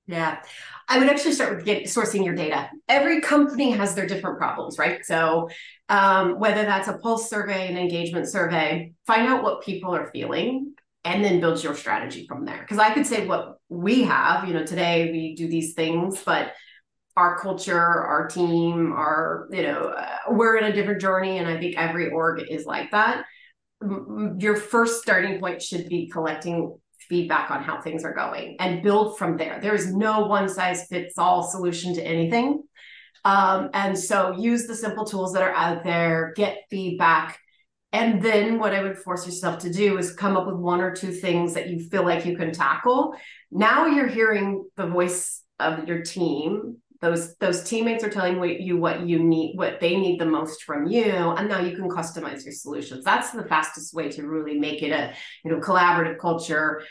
yeah, 0.07 0.41
I 0.87 0.99
would 0.99 1.09
actually 1.09 1.33
start 1.33 1.57
with 1.57 1.65
get, 1.65 1.83
sourcing 1.83 2.23
your 2.23 2.33
data. 2.33 2.69
Every 2.87 3.19
company 3.19 3.71
has 3.71 3.93
their 3.93 4.07
different 4.07 4.37
problems, 4.37 4.79
right? 4.79 5.05
So, 5.05 5.49
um, 5.89 6.39
whether 6.39 6.63
that's 6.63 6.87
a 6.87 6.97
pulse 6.97 7.29
survey, 7.29 7.67
an 7.67 7.77
engagement 7.77 8.29
survey, 8.29 8.93
find 9.05 9.27
out 9.27 9.43
what 9.43 9.63
people 9.63 9.93
are 9.93 10.09
feeling 10.11 10.75
and 11.03 11.23
then 11.23 11.41
build 11.41 11.61
your 11.61 11.75
strategy 11.75 12.25
from 12.25 12.45
there. 12.45 12.59
Because 12.61 12.79
I 12.79 12.93
could 12.93 13.05
say 13.05 13.27
what 13.27 13.59
we 13.67 14.03
have, 14.03 14.47
you 14.47 14.53
know, 14.53 14.65
today 14.65 15.11
we 15.11 15.35
do 15.35 15.49
these 15.49 15.73
things, 15.73 16.23
but 16.23 16.53
our 17.17 17.37
culture, 17.39 17.77
our 17.77 18.27
team, 18.27 18.93
our, 18.93 19.47
you 19.51 19.63
know, 19.63 19.87
uh, 19.87 20.17
we're 20.29 20.55
in 20.57 20.65
a 20.65 20.73
different 20.73 21.01
journey. 21.01 21.39
And 21.39 21.47
I 21.47 21.59
think 21.59 21.75
every 21.75 22.09
org 22.09 22.43
is 22.49 22.65
like 22.65 22.91
that. 22.91 23.25
Your 24.37 24.55
first 24.55 25.01
starting 25.01 25.39
point 25.39 25.61
should 25.61 25.89
be 25.89 26.09
collecting 26.09 26.77
feedback 27.09 27.51
on 27.51 27.63
how 27.63 27.81
things 27.81 28.03
are 28.03 28.13
going 28.13 28.55
and 28.59 28.83
build 28.83 29.17
from 29.17 29.35
there. 29.35 29.59
There 29.61 29.75
is 29.75 29.93
no 29.93 30.27
one 30.27 30.47
size 30.47 30.85
fits 30.87 31.17
all 31.17 31.43
solution 31.43 31.93
to 31.95 32.01
anything. 32.01 32.63
Um, 33.25 33.71
and 33.73 33.97
so 33.97 34.35
use 34.37 34.67
the 34.67 34.75
simple 34.75 35.03
tools 35.03 35.33
that 35.33 35.41
are 35.41 35.53
out 35.53 35.83
there, 35.83 36.33
get 36.35 36.59
feedback, 36.69 37.39
and 37.93 38.21
then 38.21 38.59
what 38.59 38.73
I 38.75 38.83
would 38.83 38.97
force 38.97 39.25
yourself 39.25 39.59
to 39.59 39.71
do 39.71 39.97
is 39.97 40.13
come 40.13 40.37
up 40.37 40.45
with 40.45 40.55
one 40.55 40.81
or 40.81 40.95
two 40.95 41.11
things 41.11 41.53
that 41.55 41.69
you 41.69 41.79
feel 41.79 42.03
like 42.03 42.25
you 42.25 42.37
can 42.37 42.51
tackle. 42.51 43.15
Now 43.49 43.87
you're 43.87 44.07
hearing 44.07 44.65
the 44.75 44.87
voice 44.87 45.41
of 45.59 45.87
your 45.87 46.03
team. 46.03 46.77
Those 47.01 47.35
those 47.35 47.63
teammates 47.63 48.03
are 48.03 48.09
telling 48.09 48.43
you 48.61 48.77
what 48.77 49.01
you 49.01 49.19
need, 49.19 49.55
what 49.55 49.79
they 49.79 49.95
need 49.95 50.19
the 50.19 50.25
most 50.25 50.63
from 50.63 50.87
you, 50.87 51.03
and 51.03 51.47
now 51.47 51.59
you 51.59 51.75
can 51.75 51.89
customize 51.89 52.43
your 52.43 52.53
solutions. 52.53 53.03
That's 53.03 53.31
the 53.31 53.43
fastest 53.43 53.93
way 53.93 54.09
to 54.09 54.27
really 54.27 54.59
make 54.59 54.81
it 54.81 54.91
a 54.91 55.13
you 55.43 55.51
know 55.51 55.59
collaborative 55.59 56.17
culture 56.19 56.81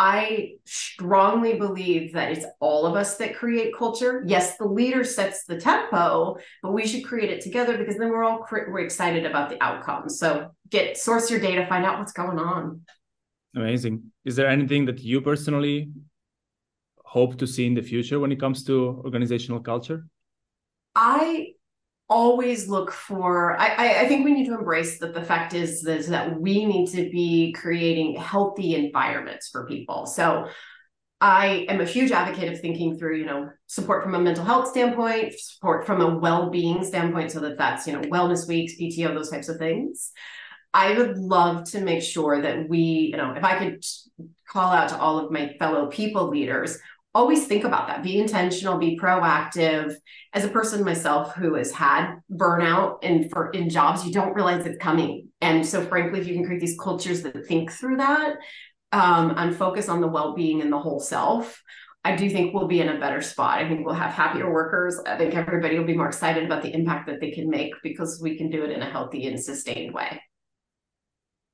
I 0.00 0.52
strongly 0.64 1.58
believe 1.58 2.12
that 2.12 2.30
it's 2.30 2.46
all 2.60 2.86
of 2.86 2.94
us 2.94 3.16
that 3.16 3.34
create 3.34 3.76
culture. 3.76 4.22
Yes, 4.24 4.56
the 4.56 4.64
leader 4.64 5.02
sets 5.02 5.42
the 5.42 5.60
tempo, 5.60 6.36
but 6.62 6.72
we 6.72 6.86
should 6.86 7.04
create 7.04 7.30
it 7.30 7.40
together 7.40 7.76
because 7.76 7.96
then 7.96 8.10
we're 8.10 8.22
all 8.22 8.46
we're 8.48 8.78
excited 8.78 9.26
about 9.26 9.50
the 9.50 9.60
outcome 9.60 10.08
So 10.08 10.52
get 10.70 10.96
source 10.96 11.32
your 11.32 11.40
data, 11.40 11.66
find 11.66 11.84
out 11.84 11.98
what's 11.98 12.12
going 12.12 12.38
on. 12.38 12.82
Amazing. 13.56 14.12
Is 14.24 14.36
there 14.36 14.46
anything 14.46 14.84
that 14.84 15.00
you 15.00 15.20
personally 15.20 15.90
hope 17.08 17.38
to 17.38 17.46
see 17.46 17.66
in 17.66 17.74
the 17.74 17.82
future 17.82 18.20
when 18.20 18.30
it 18.30 18.38
comes 18.38 18.64
to 18.64 19.00
organizational 19.04 19.60
culture? 19.60 20.06
I 20.94 21.54
always 22.08 22.68
look 22.68 22.90
for 22.90 23.58
I, 23.60 24.00
I 24.02 24.08
think 24.08 24.24
we 24.24 24.32
need 24.32 24.46
to 24.46 24.58
embrace 24.58 24.98
that 25.00 25.12
the 25.12 25.22
fact 25.22 25.52
is, 25.52 25.86
is 25.86 26.08
that 26.08 26.40
we 26.40 26.64
need 26.64 26.90
to 26.92 27.10
be 27.10 27.52
creating 27.52 28.16
healthy 28.16 28.74
environments 28.74 29.50
for 29.50 29.66
people 29.66 30.06
so 30.06 30.46
i 31.20 31.66
am 31.68 31.82
a 31.82 31.84
huge 31.84 32.10
advocate 32.10 32.50
of 32.50 32.60
thinking 32.60 32.96
through 32.96 33.16
you 33.18 33.26
know 33.26 33.50
support 33.66 34.02
from 34.02 34.14
a 34.14 34.18
mental 34.18 34.42
health 34.42 34.68
standpoint 34.68 35.34
support 35.38 35.84
from 35.84 36.00
a 36.00 36.18
well-being 36.18 36.82
standpoint 36.82 37.30
so 37.30 37.40
that 37.40 37.58
that's 37.58 37.86
you 37.86 37.92
know 37.92 38.00
wellness 38.08 38.48
weeks 38.48 38.72
pto 38.80 39.12
those 39.12 39.28
types 39.28 39.50
of 39.50 39.58
things 39.58 40.12
i 40.72 40.96
would 40.96 41.18
love 41.18 41.70
to 41.70 41.82
make 41.82 42.02
sure 42.02 42.40
that 42.40 42.66
we 42.70 43.10
you 43.12 43.18
know 43.18 43.34
if 43.34 43.44
i 43.44 43.58
could 43.58 43.84
call 44.48 44.72
out 44.72 44.88
to 44.88 44.98
all 44.98 45.18
of 45.18 45.30
my 45.30 45.54
fellow 45.58 45.88
people 45.88 46.30
leaders 46.30 46.78
always 47.18 47.46
think 47.46 47.64
about 47.64 47.88
that. 47.88 48.04
Be 48.04 48.18
intentional 48.18 48.78
be 48.78 48.96
proactive. 48.96 49.92
As 50.32 50.44
a 50.44 50.48
person 50.48 50.84
myself 50.84 51.34
who 51.34 51.54
has 51.54 51.72
had 51.72 52.14
burnout 52.30 52.98
and 53.02 53.28
for 53.30 53.50
in 53.50 53.68
jobs 53.68 54.06
you 54.06 54.12
don't 54.12 54.34
realize 54.34 54.64
it's 54.64 54.78
coming. 54.78 55.28
And 55.40 55.66
so 55.66 55.84
frankly 55.84 56.20
if 56.20 56.28
you 56.28 56.34
can 56.34 56.44
create 56.44 56.60
these 56.60 56.78
cultures 56.78 57.22
that 57.22 57.46
think 57.46 57.72
through 57.72 57.96
that 57.96 58.36
um, 58.92 59.34
and 59.36 59.54
focus 59.54 59.88
on 59.88 60.00
the 60.00 60.06
well-being 60.06 60.62
and 60.62 60.72
the 60.72 60.78
whole 60.78 61.00
self 61.00 61.60
i 62.04 62.14
do 62.14 62.30
think 62.30 62.54
we'll 62.54 62.68
be 62.68 62.80
in 62.80 62.88
a 62.88 63.00
better 63.00 63.20
spot. 63.20 63.58
I 63.58 63.68
think 63.68 63.84
we'll 63.84 64.04
have 64.06 64.12
happier 64.12 64.50
workers. 64.52 64.94
I 65.04 65.18
think 65.18 65.34
everybody 65.34 65.76
will 65.76 65.90
be 65.92 65.96
more 65.96 66.06
excited 66.06 66.44
about 66.44 66.62
the 66.62 66.72
impact 66.72 67.08
that 67.08 67.20
they 67.20 67.32
can 67.32 67.50
make 67.50 67.72
because 67.82 68.20
we 68.22 68.38
can 68.38 68.48
do 68.50 68.64
it 68.64 68.70
in 68.70 68.80
a 68.80 68.88
healthy 68.88 69.26
and 69.26 69.38
sustained 69.38 69.92
way 69.92 70.20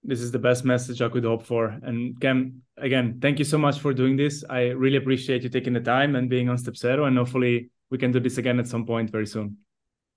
this 0.04 0.20
is 0.20 0.30
the 0.30 0.38
best 0.38 0.64
message 0.64 1.00
I 1.00 1.08
could 1.08 1.24
hope 1.24 1.42
for. 1.42 1.76
And 1.82 2.20
Kem, 2.20 2.62
again, 2.76 3.18
thank 3.20 3.38
you 3.38 3.44
so 3.44 3.58
much 3.58 3.78
for 3.80 3.94
doing 3.94 4.16
this. 4.16 4.44
I 4.48 4.68
really 4.68 4.96
appreciate 4.96 5.42
you 5.42 5.48
taking 5.48 5.72
the 5.72 5.80
time 5.80 6.14
and 6.14 6.28
being 6.28 6.48
on 6.48 6.56
StepZero. 6.56 7.06
And 7.06 7.16
hopefully 7.16 7.70
we 7.90 7.98
can 7.98 8.12
do 8.12 8.20
this 8.20 8.38
again 8.38 8.58
at 8.60 8.68
some 8.68 8.84
point 8.84 9.10
very 9.10 9.26
soon. 9.26 9.56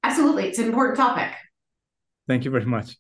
Absolutely. 0.04 0.48
It's 0.50 0.60
an 0.60 0.66
important 0.66 0.98
topic. 0.98 1.32
Thank 2.28 2.44
you 2.44 2.52
very 2.52 2.66
much. 2.66 2.98